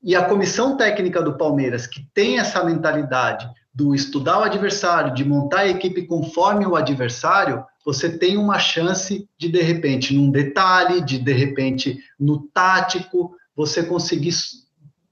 [0.02, 5.24] E a comissão técnica do Palmeiras, que tem essa mentalidade do estudar o adversário, de
[5.24, 11.00] montar a equipe conforme o adversário, você tem uma chance de, de repente, num detalhe,
[11.00, 14.32] de, de repente, no tático, você conseguir,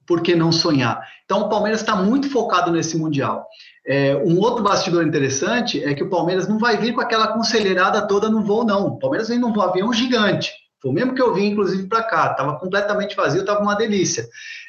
[0.07, 1.01] por que não sonhar?
[1.25, 3.47] Então, o Palmeiras está muito focado nesse Mundial.
[3.87, 8.07] É, um outro bastidor interessante é que o Palmeiras não vai vir com aquela conselheirada
[8.07, 8.87] toda no voo, não.
[8.87, 10.53] O Palmeiras vem num avião gigante.
[10.81, 12.31] Foi o mesmo que eu vim, inclusive, para cá.
[12.31, 14.27] Estava completamente vazio, estava uma delícia.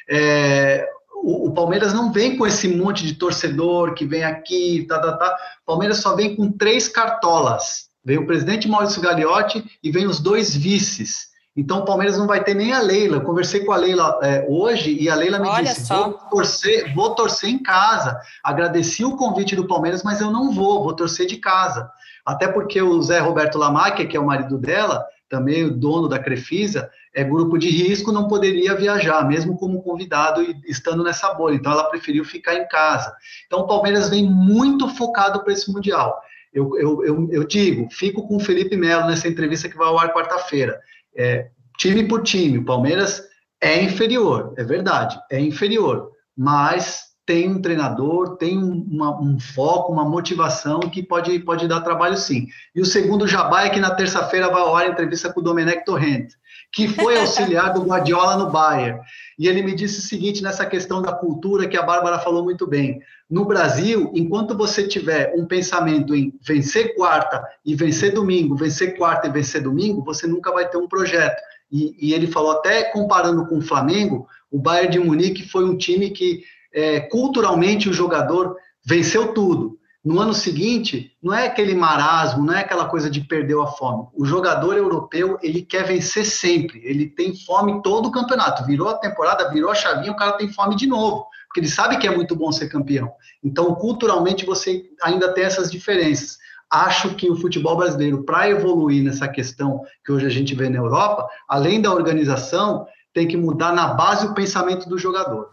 [0.08, 0.86] É,
[1.22, 5.16] o, o, Palmeiras não vem com esse monte de torcedor que vem aqui, tá, tá,
[5.16, 5.36] tá.
[5.62, 7.91] O Palmeiras só vem com três cartolas.
[8.04, 11.32] Vem o presidente Maurício Gagliotti e vem os dois vices.
[11.56, 13.16] Então o Palmeiras não vai ter nem a Leila.
[13.16, 16.94] Eu conversei com a Leila é, hoje e a Leila me Olha disse: vou torcer,
[16.94, 18.18] vou torcer em casa.
[18.42, 21.90] Agradeci o convite do Palmeiras, mas eu não vou, vou torcer de casa.
[22.24, 26.18] Até porque o Zé Roberto Lamáquia, que é o marido dela, também o dono da
[26.18, 31.56] Crefisa, é grupo de risco, não poderia viajar, mesmo como convidado e estando nessa bolha.
[31.56, 33.14] Então ela preferiu ficar em casa.
[33.46, 36.18] Então o Palmeiras vem muito focado para esse Mundial.
[36.52, 39.98] Eu, eu, eu, eu, digo, fico com o Felipe Melo nessa entrevista que vai ao
[39.98, 40.78] ar quarta-feira.
[41.16, 41.48] É,
[41.78, 43.22] time por time, o Palmeiras
[43.60, 50.04] é inferior, é verdade, é inferior, mas tem um treinador, tem uma, um foco, uma
[50.04, 52.48] motivação que pode, pode dar trabalho sim.
[52.74, 55.42] E o segundo jabá é que na terça-feira vai ao ar a entrevista com o
[55.42, 56.36] Domenech Torrente,
[56.72, 58.98] que foi auxiliar do Guardiola no Bayern.
[59.38, 62.66] E ele me disse o seguinte nessa questão da cultura que a Bárbara falou muito
[62.66, 62.98] bem.
[63.28, 69.28] No Brasil, enquanto você tiver um pensamento em vencer quarta e vencer domingo, vencer quarta
[69.28, 71.40] e vencer domingo, você nunca vai ter um projeto.
[71.70, 75.76] E, e ele falou até comparando com o Flamengo, o Bayern de Munique foi um
[75.76, 76.42] time que
[76.74, 79.78] é, culturalmente o jogador venceu tudo.
[80.04, 84.08] No ano seguinte, não é aquele marasmo, não é aquela coisa de perder a fome.
[84.14, 86.80] O jogador europeu, ele quer vencer sempre.
[86.84, 88.64] Ele tem fome todo o campeonato.
[88.64, 91.28] Virou a temporada, virou a chavinha, o cara tem fome de novo.
[91.46, 93.12] Porque ele sabe que é muito bom ser campeão.
[93.44, 96.36] Então, culturalmente, você ainda tem essas diferenças.
[96.68, 100.78] Acho que o futebol brasileiro, para evoluir nessa questão que hoje a gente vê na
[100.78, 105.50] Europa, além da organização, tem que mudar na base o pensamento do jogador.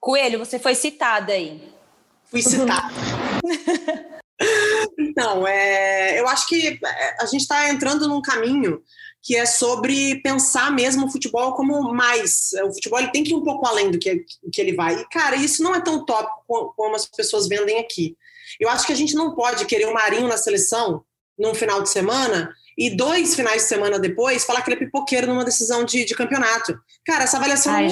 [0.00, 1.77] Coelho, você foi citada aí.
[2.30, 2.88] Fui citada.
[4.96, 8.80] Então, é, eu acho que é, a gente está entrando num caminho
[9.20, 12.50] que é sobre pensar mesmo o futebol como mais.
[12.64, 14.94] O futebol ele tem que ir um pouco além do que, que ele vai.
[14.94, 18.16] E, cara, isso não é tão top como as pessoas vendem aqui.
[18.60, 21.02] Eu acho que a gente não pode querer o Marinho na seleção
[21.38, 25.26] num final de semana e dois finais de semana depois falar que ele é pipoqueiro
[25.26, 26.78] numa decisão de, de campeonato.
[27.04, 27.88] Cara, essa avaliação Ai,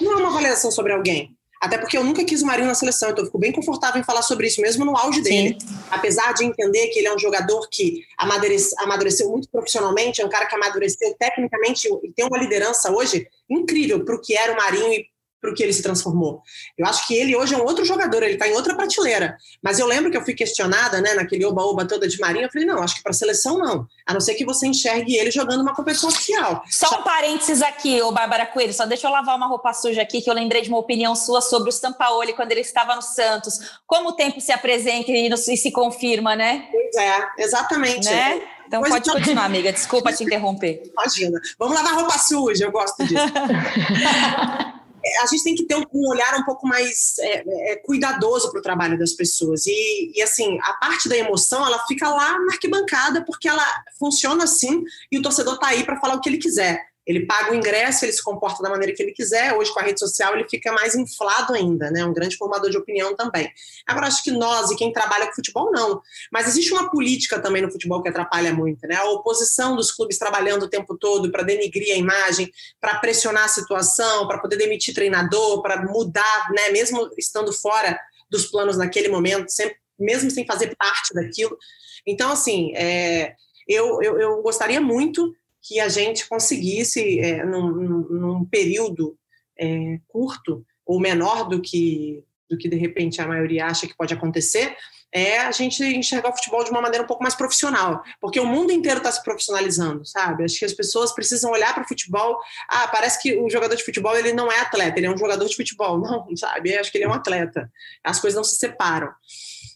[0.00, 1.36] não, não, é uma avaliação sobre alguém.
[1.60, 4.04] Até porque eu nunca quis o Marinho na seleção, então eu fico bem confortável em
[4.04, 5.58] falar sobre isso, mesmo no auge dele.
[5.60, 5.76] Sim.
[5.90, 10.30] Apesar de entender que ele é um jogador que amadurece, amadureceu muito profissionalmente, é um
[10.30, 14.56] cara que amadureceu tecnicamente e tem uma liderança hoje incrível para o que era o
[14.56, 15.06] Marinho e
[15.40, 16.42] para o que ele se transformou.
[16.76, 19.36] Eu acho que ele hoje é um outro jogador, ele está em outra prateleira.
[19.62, 22.66] Mas eu lembro que eu fui questionada, né, naquele oba-oba toda de Marinho, eu falei,
[22.66, 25.74] não, acho que para seleção não, a não ser que você enxergue ele jogando uma
[25.74, 26.62] competição oficial.
[26.68, 30.20] Só um parênteses aqui, ô Bárbara Coelho, só deixa eu lavar uma roupa suja aqui,
[30.20, 33.58] que eu lembrei de uma opinião sua sobre o Sampaoli quando ele estava no Santos.
[33.86, 36.68] Como o tempo se apresenta e se confirma, né?
[36.70, 38.08] Pois é, exatamente.
[38.08, 38.42] Né?
[38.66, 39.72] Então pois pode continuar, amiga.
[39.72, 40.82] Desculpa te interromper.
[40.92, 41.40] Imagina.
[41.58, 43.24] Vamos lavar roupa suja, eu gosto disso.
[45.22, 48.62] a gente tem que ter um olhar um pouco mais é, é, cuidadoso para o
[48.62, 49.66] trabalho das pessoas.
[49.66, 53.64] E, e, assim, a parte da emoção, ela fica lá na arquibancada, porque ela
[53.98, 56.89] funciona assim e o torcedor está aí para falar o que ele quiser.
[57.10, 59.52] Ele paga o ingresso, ele se comporta da maneira que ele quiser.
[59.54, 62.04] Hoje, com a rede social, ele fica mais inflado ainda, né?
[62.04, 63.50] Um grande formador de opinião também.
[63.84, 66.00] Agora, acho que nós e quem trabalha com futebol, não.
[66.32, 68.94] Mas existe uma política também no futebol que atrapalha muito, né?
[68.94, 72.48] A oposição dos clubes trabalhando o tempo todo para denigrir a imagem,
[72.80, 76.68] para pressionar a situação, para poder demitir treinador, para mudar, né?
[76.70, 77.98] Mesmo estando fora
[78.30, 81.58] dos planos naquele momento, sempre, mesmo sem fazer parte daquilo.
[82.06, 83.34] Então, assim, é,
[83.66, 89.16] eu, eu, eu gostaria muito que a gente conseguisse, é, num, num, período
[89.58, 94.14] é, curto ou menor do que, do que de repente a maioria acha que pode
[94.14, 94.76] acontecer,
[95.12, 98.46] é a gente enxergar o futebol de uma maneira um pouco mais profissional, porque o
[98.46, 100.44] mundo inteiro está se profissionalizando, sabe?
[100.44, 102.38] Acho que as pessoas precisam olhar para o futebol.
[102.68, 105.46] Ah, parece que o jogador de futebol ele não é atleta, ele é um jogador
[105.46, 106.76] de futebol, não, sabe?
[106.76, 107.70] Acho que ele é um atleta.
[108.04, 109.10] As coisas não se separam.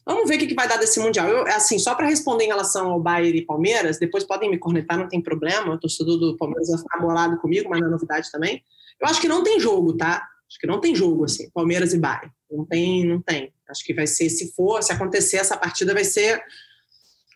[0.07, 1.27] Vamos ver o que vai dar desse Mundial.
[1.29, 4.99] Eu, assim, só para responder em relação ao Bayern e Palmeiras, depois podem me cornetar,
[4.99, 5.75] não tem problema.
[5.75, 8.63] O torcedor do Palmeiras vai ficar bolado comigo, mas não é novidade também.
[9.01, 10.29] Eu acho que não tem jogo, tá?
[10.49, 12.31] Acho que não tem jogo, assim, Palmeiras e Bayern.
[12.51, 13.53] Não tem, não tem.
[13.69, 16.43] Acho que vai ser, se for, se acontecer essa partida, vai ser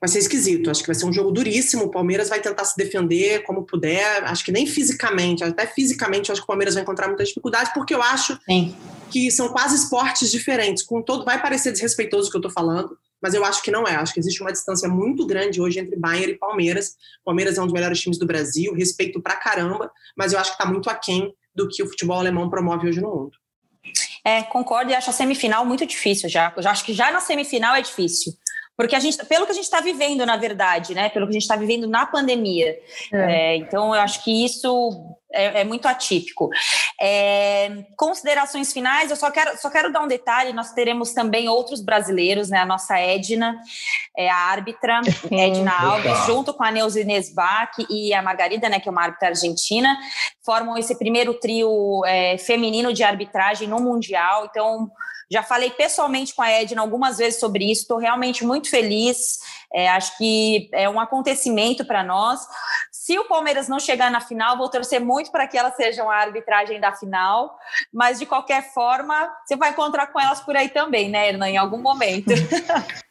[0.00, 0.70] vai ser esquisito.
[0.70, 1.84] Acho que vai ser um jogo duríssimo.
[1.84, 4.24] O Palmeiras vai tentar se defender como puder.
[4.24, 7.94] Acho que nem fisicamente, até fisicamente, acho que o Palmeiras vai encontrar muita dificuldade, porque
[7.94, 8.74] eu acho Sim.
[9.10, 10.82] que são quase esportes diferentes.
[10.82, 13.86] Com todo, vai parecer desrespeitoso o que eu estou falando, mas eu acho que não
[13.86, 13.96] é.
[13.96, 16.96] Acho que existe uma distância muito grande hoje entre Bayern e Palmeiras.
[17.22, 20.50] O Palmeiras é um dos melhores times do Brasil, respeito pra caramba, mas eu acho
[20.50, 23.32] que está muito aquém do que o futebol alemão promove hoje no mundo.
[24.24, 26.52] É, concordo e acho a semifinal muito difícil já.
[26.56, 28.32] Eu já acho que já na semifinal é difícil.
[28.78, 31.08] Porque a gente, pelo que a gente está vivendo, na verdade, né?
[31.08, 32.78] Pelo que a gente está vivendo na pandemia.
[33.12, 33.32] É.
[33.32, 36.48] É, então, eu acho que isso é, é muito atípico.
[37.00, 41.80] É, considerações finais, eu só quero, só quero dar um detalhe: nós teremos também outros
[41.80, 42.58] brasileiros, né?
[42.58, 43.60] A nossa Edna,
[44.16, 48.78] é a árbitra, Edna Alves, junto com a Neuza Inês Bach e a Margarida, né,
[48.78, 49.98] que é uma árbitra argentina,
[50.44, 54.46] formam esse primeiro trio é, feminino de arbitragem no Mundial.
[54.48, 54.88] Então,
[55.30, 59.38] já falei pessoalmente com a Edna algumas vezes sobre isso, estou realmente muito feliz.
[59.72, 62.40] É, acho que é um acontecimento para nós.
[62.90, 66.16] Se o Palmeiras não chegar na final, vou torcer muito para que elas sejam a
[66.16, 67.58] arbitragem da final,
[67.92, 71.58] mas de qualquer forma, você vai encontrar com elas por aí também, né, Hernan, em
[71.58, 72.30] algum momento.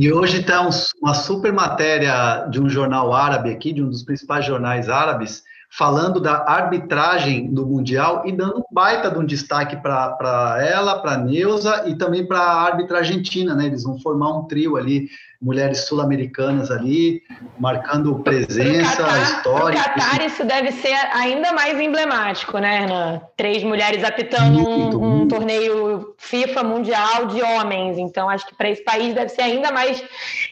[0.00, 0.70] E hoje está um,
[1.02, 6.18] uma super matéria de um jornal árabe aqui, de um dos principais jornais árabes, falando
[6.18, 11.18] da arbitragem do Mundial e dando um baita de um destaque para ela, para a
[11.18, 13.66] Neuza e também para a árbitra argentina, né?
[13.66, 15.08] Eles vão formar um trio ali,
[15.40, 17.22] mulheres sul-americanas ali,
[17.58, 19.82] marcando presença, Catar, história.
[19.82, 23.22] Para Qatar, isso deve ser ainda mais emblemático, né, Hernan?
[23.36, 27.98] Três mulheres apitando muito, um, um torneio FIFA Mundial de homens.
[27.98, 30.02] Então, acho que para esse país deve ser ainda mais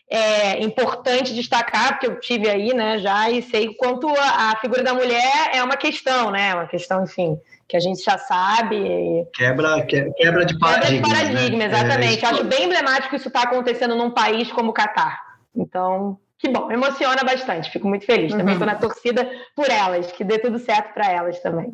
[0.08, 4.84] é, importante destacar, porque eu tive aí, né, já e sei quanto a, a figura
[4.84, 6.54] da mulher é uma questão, né?
[6.54, 7.36] Uma questão, enfim,
[7.68, 9.26] que a gente já sabe.
[9.34, 11.08] Quebra, quebra de paradigma.
[11.08, 11.64] Quebra de paradigma, né?
[11.66, 12.24] exatamente.
[12.24, 15.20] É, Acho bem emblemático isso estar tá acontecendo num país como o Catar.
[15.54, 18.32] Então, que bom, emociona bastante, fico muito feliz.
[18.32, 18.74] Também estou uhum.
[18.74, 21.72] na torcida por elas, que dê tudo certo para elas também.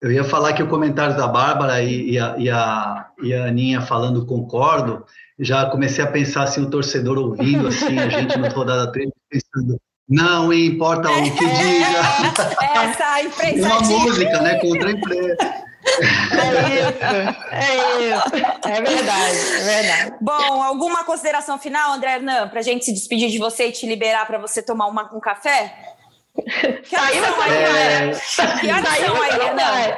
[0.00, 3.46] Eu ia falar que o comentário da Bárbara e, e, a, e, a, e a
[3.46, 5.04] Aninha falando concordo,
[5.38, 9.80] já comecei a pensar assim, o torcedor ouvindo, assim, a gente no rodada 3, pensando,
[10.08, 12.56] Não importa o que diga.
[12.90, 13.66] Essa imprensa.
[13.66, 14.54] Uma música, né?
[14.60, 15.66] Contra a imprensa.
[16.32, 17.04] É isso,
[17.50, 18.68] é isso.
[18.68, 20.14] É verdade, é verdade.
[20.20, 23.86] Bom, alguma consideração final, André Hernan, para a gente se despedir de você e te
[23.86, 25.74] liberar para você tomar uma, um café?
[26.84, 29.96] Saiu ou É, Que Saiu ou aí, não Hernan?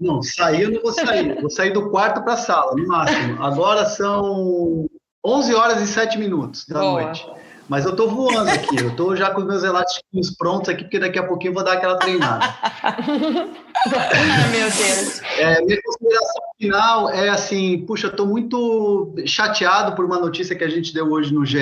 [0.00, 1.40] não, sair eu não vou sair.
[1.40, 3.42] Vou sair do quarto para a sala, no máximo.
[3.42, 4.86] Agora são
[5.24, 7.02] 11 horas e 7 minutos da Boa.
[7.02, 7.26] noite.
[7.72, 10.98] Mas eu tô voando aqui, eu tô já com os meus elásticos prontos aqui, porque
[10.98, 12.54] daqui a pouquinho eu vou dar aquela treinada.
[12.62, 15.22] Ai, meu Deus.
[15.38, 20.68] É, minha consideração final é assim, puxa, tô muito chateado por uma notícia que a
[20.68, 21.56] gente deu hoje no GE,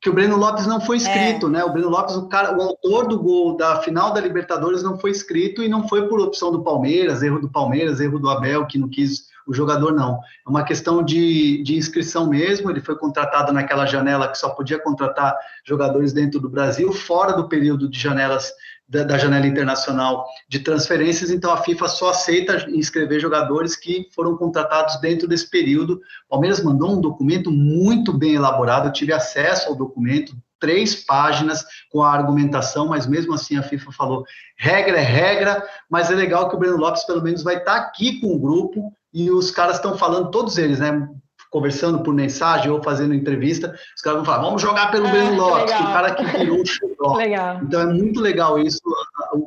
[0.00, 1.62] que o Breno Lopes não foi inscrito, né?
[1.62, 5.12] O Breno Lopes, o, cara, o autor do gol da final da Libertadores, não foi
[5.12, 8.76] inscrito e não foi por opção do Palmeiras, erro do Palmeiras, erro do Abel, que
[8.76, 10.18] não quis o jogador, não.
[10.46, 12.70] É uma questão de, de inscrição mesmo.
[12.70, 17.48] Ele foi contratado naquela janela que só podia contratar jogadores dentro do Brasil, fora do
[17.48, 18.52] período de janelas
[18.92, 24.36] da, da janela internacional de transferências, então a FIFA só aceita inscrever jogadores que foram
[24.36, 25.94] contratados dentro desse período.
[26.26, 31.64] O Palmeiras mandou um documento muito bem elaborado, eu tive acesso ao documento, três páginas
[31.90, 34.24] com a argumentação, mas mesmo assim a FIFA falou:
[34.56, 38.20] regra é regra, mas é legal que o Breno Lopes pelo menos vai estar aqui
[38.20, 41.08] com o grupo e os caras estão falando, todos eles, né?
[41.50, 45.36] Conversando por mensagem ou fazendo entrevista, os caras vão falar: vamos jogar pelo Ah, Breno
[45.36, 45.82] Lopes, legal.
[45.82, 47.16] o cara que virou o xodó.
[47.18, 47.60] Legal.
[47.62, 48.80] Então é muito legal isso.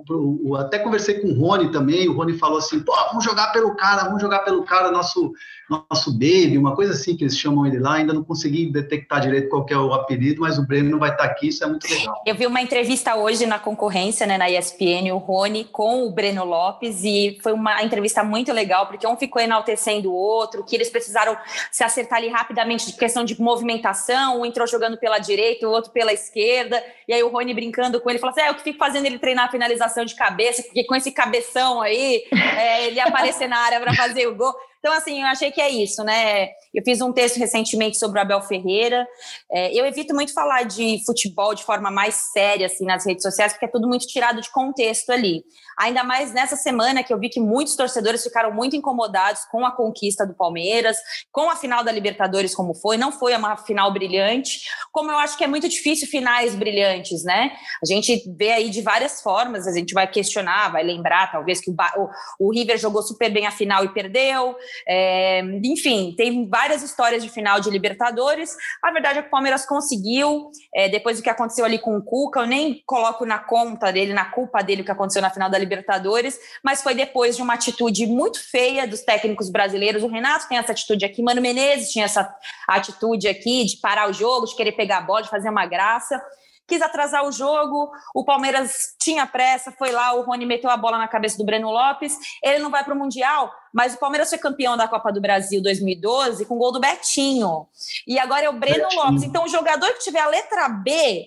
[0.09, 2.07] O- até conversei com o Rony também.
[2.07, 5.31] O Rony falou assim: pô, vamos jogar pelo cara, vamos jogar pelo cara, nosso,
[5.69, 7.95] nosso baby, uma coisa assim que eles chamam ele lá.
[7.95, 11.47] Ainda não consegui detectar direito qual é o apelido, mas o Breno vai estar aqui,
[11.47, 12.21] isso é muito legal.
[12.25, 16.45] Eu vi uma entrevista hoje na concorrência, né, na ESPN, o Rony com o Breno
[16.45, 20.89] Lopes, e foi uma entrevista muito legal, porque um ficou enaltecendo o outro, que eles
[20.89, 21.37] precisaram
[21.71, 25.91] se acertar ali rapidamente de questão de movimentação, um entrou jogando pela direita, o outro
[25.91, 28.77] pela esquerda, e aí o Rony brincando com ele, falou assim, é, eu que fico
[28.77, 33.05] fazendo ele treinar a finalização de cabeça, porque com esse cabeção aí, é, ele ia
[33.05, 34.53] aparecer na área para fazer o gol.
[34.85, 36.49] Então, assim, eu achei que é isso, né?
[36.71, 39.07] Eu fiz um texto recentemente sobre o Abel Ferreira.
[39.51, 43.51] É, eu evito muito falar de futebol de forma mais séria, assim, nas redes sociais,
[43.53, 45.43] porque é tudo muito tirado de contexto ali.
[45.79, 49.71] Ainda mais nessa semana que eu vi que muitos torcedores ficaram muito incomodados com a
[49.75, 50.95] conquista do Palmeiras,
[51.31, 52.95] com a final da Libertadores como foi.
[52.95, 54.59] Não foi uma final brilhante,
[54.91, 57.51] como eu acho que é muito difícil finais brilhantes, né?
[57.83, 61.71] A gente vê aí de várias formas, a gente vai questionar, vai lembrar, talvez, que
[61.71, 62.09] o, o-
[62.47, 64.55] o River jogou super bem a final e perdeu.
[64.87, 68.55] É, enfim, tem várias histórias de final de Libertadores.
[68.81, 72.03] A verdade é que o Palmeiras conseguiu, é, depois do que aconteceu ali com o
[72.03, 75.49] Cuca, eu nem coloco na conta dele, na culpa dele o que aconteceu na final
[75.49, 80.03] da Libertadores, mas foi depois de uma atitude muito feia dos técnicos brasileiros.
[80.03, 82.33] O Renato tem essa atitude aqui, Mano Menezes tinha essa
[82.67, 86.21] atitude aqui de parar o jogo, de querer pegar a bola, de fazer uma graça.
[86.67, 90.97] Quis atrasar o jogo, o Palmeiras tinha pressa, foi lá, o Rony meteu a bola
[90.97, 92.17] na cabeça do Breno Lopes.
[92.41, 95.61] Ele não vai para o Mundial, mas o Palmeiras foi campeão da Copa do Brasil
[95.61, 97.67] 2012 com o gol do Betinho.
[98.07, 99.03] E agora é o Breno Betinho.
[99.03, 99.23] Lopes.
[99.23, 101.25] Então, o jogador que tiver a letra B,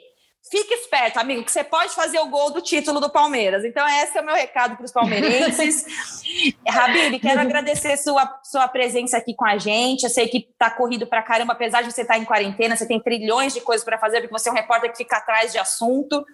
[0.51, 3.64] fique esperto, amigo, que você pode fazer o gol do título do Palmeiras.
[3.64, 5.84] Então, esse é o meu recado para os palmeirenses.
[6.66, 10.05] Habib, quero agradecer sua, sua presença aqui com a gente.
[10.05, 13.01] Eu sei que tá corrido pra caramba, apesar de você estar em quarentena, você tem
[13.01, 16.24] trilhões de coisas para fazer, porque você é um repórter que fica atrás de assunto.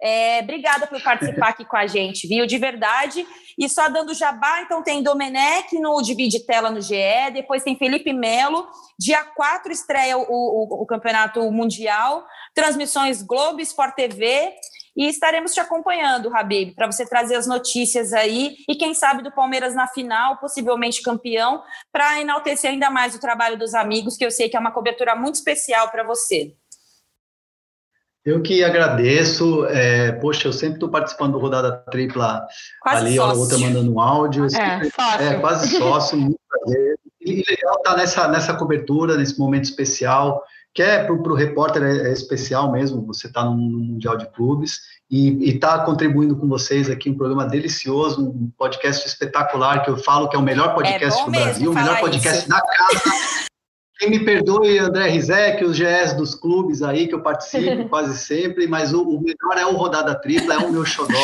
[0.00, 2.46] É, obrigada por participar aqui com a gente, viu?
[2.46, 3.26] De verdade.
[3.58, 8.12] E só dando jabá, então tem Domenech no Divide Tela no GE, depois tem Felipe
[8.12, 8.68] Melo.
[8.98, 12.24] Dia 4 estreia o, o- o Campeonato Mundial,
[12.54, 14.52] transmissões Globo, Sport TV.
[14.98, 19.30] E estaremos te acompanhando, Habib, para você trazer as notícias aí e quem sabe do
[19.30, 24.30] Palmeiras na final, possivelmente campeão, para enaltecer ainda mais o trabalho dos amigos, que eu
[24.30, 26.54] sei que é uma cobertura muito especial para você.
[28.24, 29.66] Eu que agradeço.
[29.66, 32.46] é, poxa, eu sempre estou participando do Rodada Tripla
[32.80, 33.34] Quase ali, sócio.
[33.34, 34.46] ou outra mandando um áudio.
[34.46, 35.26] É, sempre- fácil.
[35.26, 36.98] É, quase sócio, muito prazer.
[37.26, 42.08] E legal estar nessa, nessa cobertura, nesse momento especial, que é para o repórter é,
[42.08, 47.10] é especial mesmo, você está no, Mundial de Clubes e está contribuindo com vocês aqui
[47.10, 51.26] um programa delicioso, um podcast espetacular, que eu falo que é o melhor podcast bom
[51.26, 52.48] do Brasil, o melhor podcast isso.
[52.48, 53.46] da casa.
[53.98, 58.68] Quem me perdoe, André Rizek, os GS dos clubes aí, que eu participo quase sempre,
[58.68, 61.16] mas o, o melhor é o Rodada Tripla, é o meu xodó.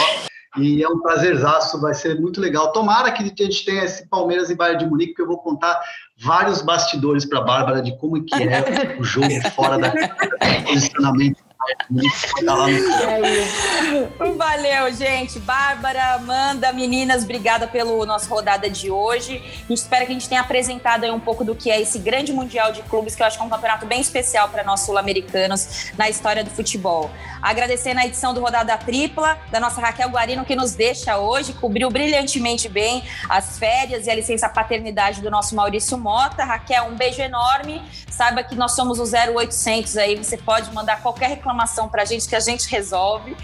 [0.59, 2.73] E é um prazerzaço, vai ser muito legal.
[2.73, 5.81] Tomara que a gente tenha esse Palmeiras e Bayern de Munique, porque eu vou contar
[6.19, 9.93] vários bastidores para a Bárbara de como que é o jogo fora da
[10.67, 11.52] posicionamento É
[14.37, 15.39] Valeu, gente.
[15.41, 19.43] Bárbara, Amanda, meninas, obrigada pelo nosso rodada de hoje.
[19.69, 22.33] A espera que a gente tenha apresentado aí um pouco do que é esse grande
[22.33, 25.93] mundial de clubes, que eu acho que é um campeonato bem especial para nós sul-americanos
[25.97, 27.11] na história do futebol.
[27.41, 31.91] Agradecer na edição do Rodada Tripla, da nossa Raquel Guarino, que nos deixa hoje, cobriu
[31.91, 36.45] brilhantemente bem as férias e a licença paternidade do nosso Maurício Mota.
[36.45, 37.83] Raquel, um beijo enorme.
[38.09, 41.52] Saiba que nós somos o 0800 aí, você pode mandar qualquer reclamação
[41.89, 43.37] para a gente que a gente resolve.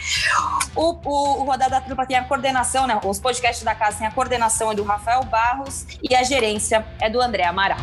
[0.74, 3.00] O, o, o Rodada Tripla tem a coordenação, né?
[3.04, 7.08] Os podcasts da casa têm a coordenação é do Rafael Barros e a gerência é
[7.08, 7.78] do André Amaral.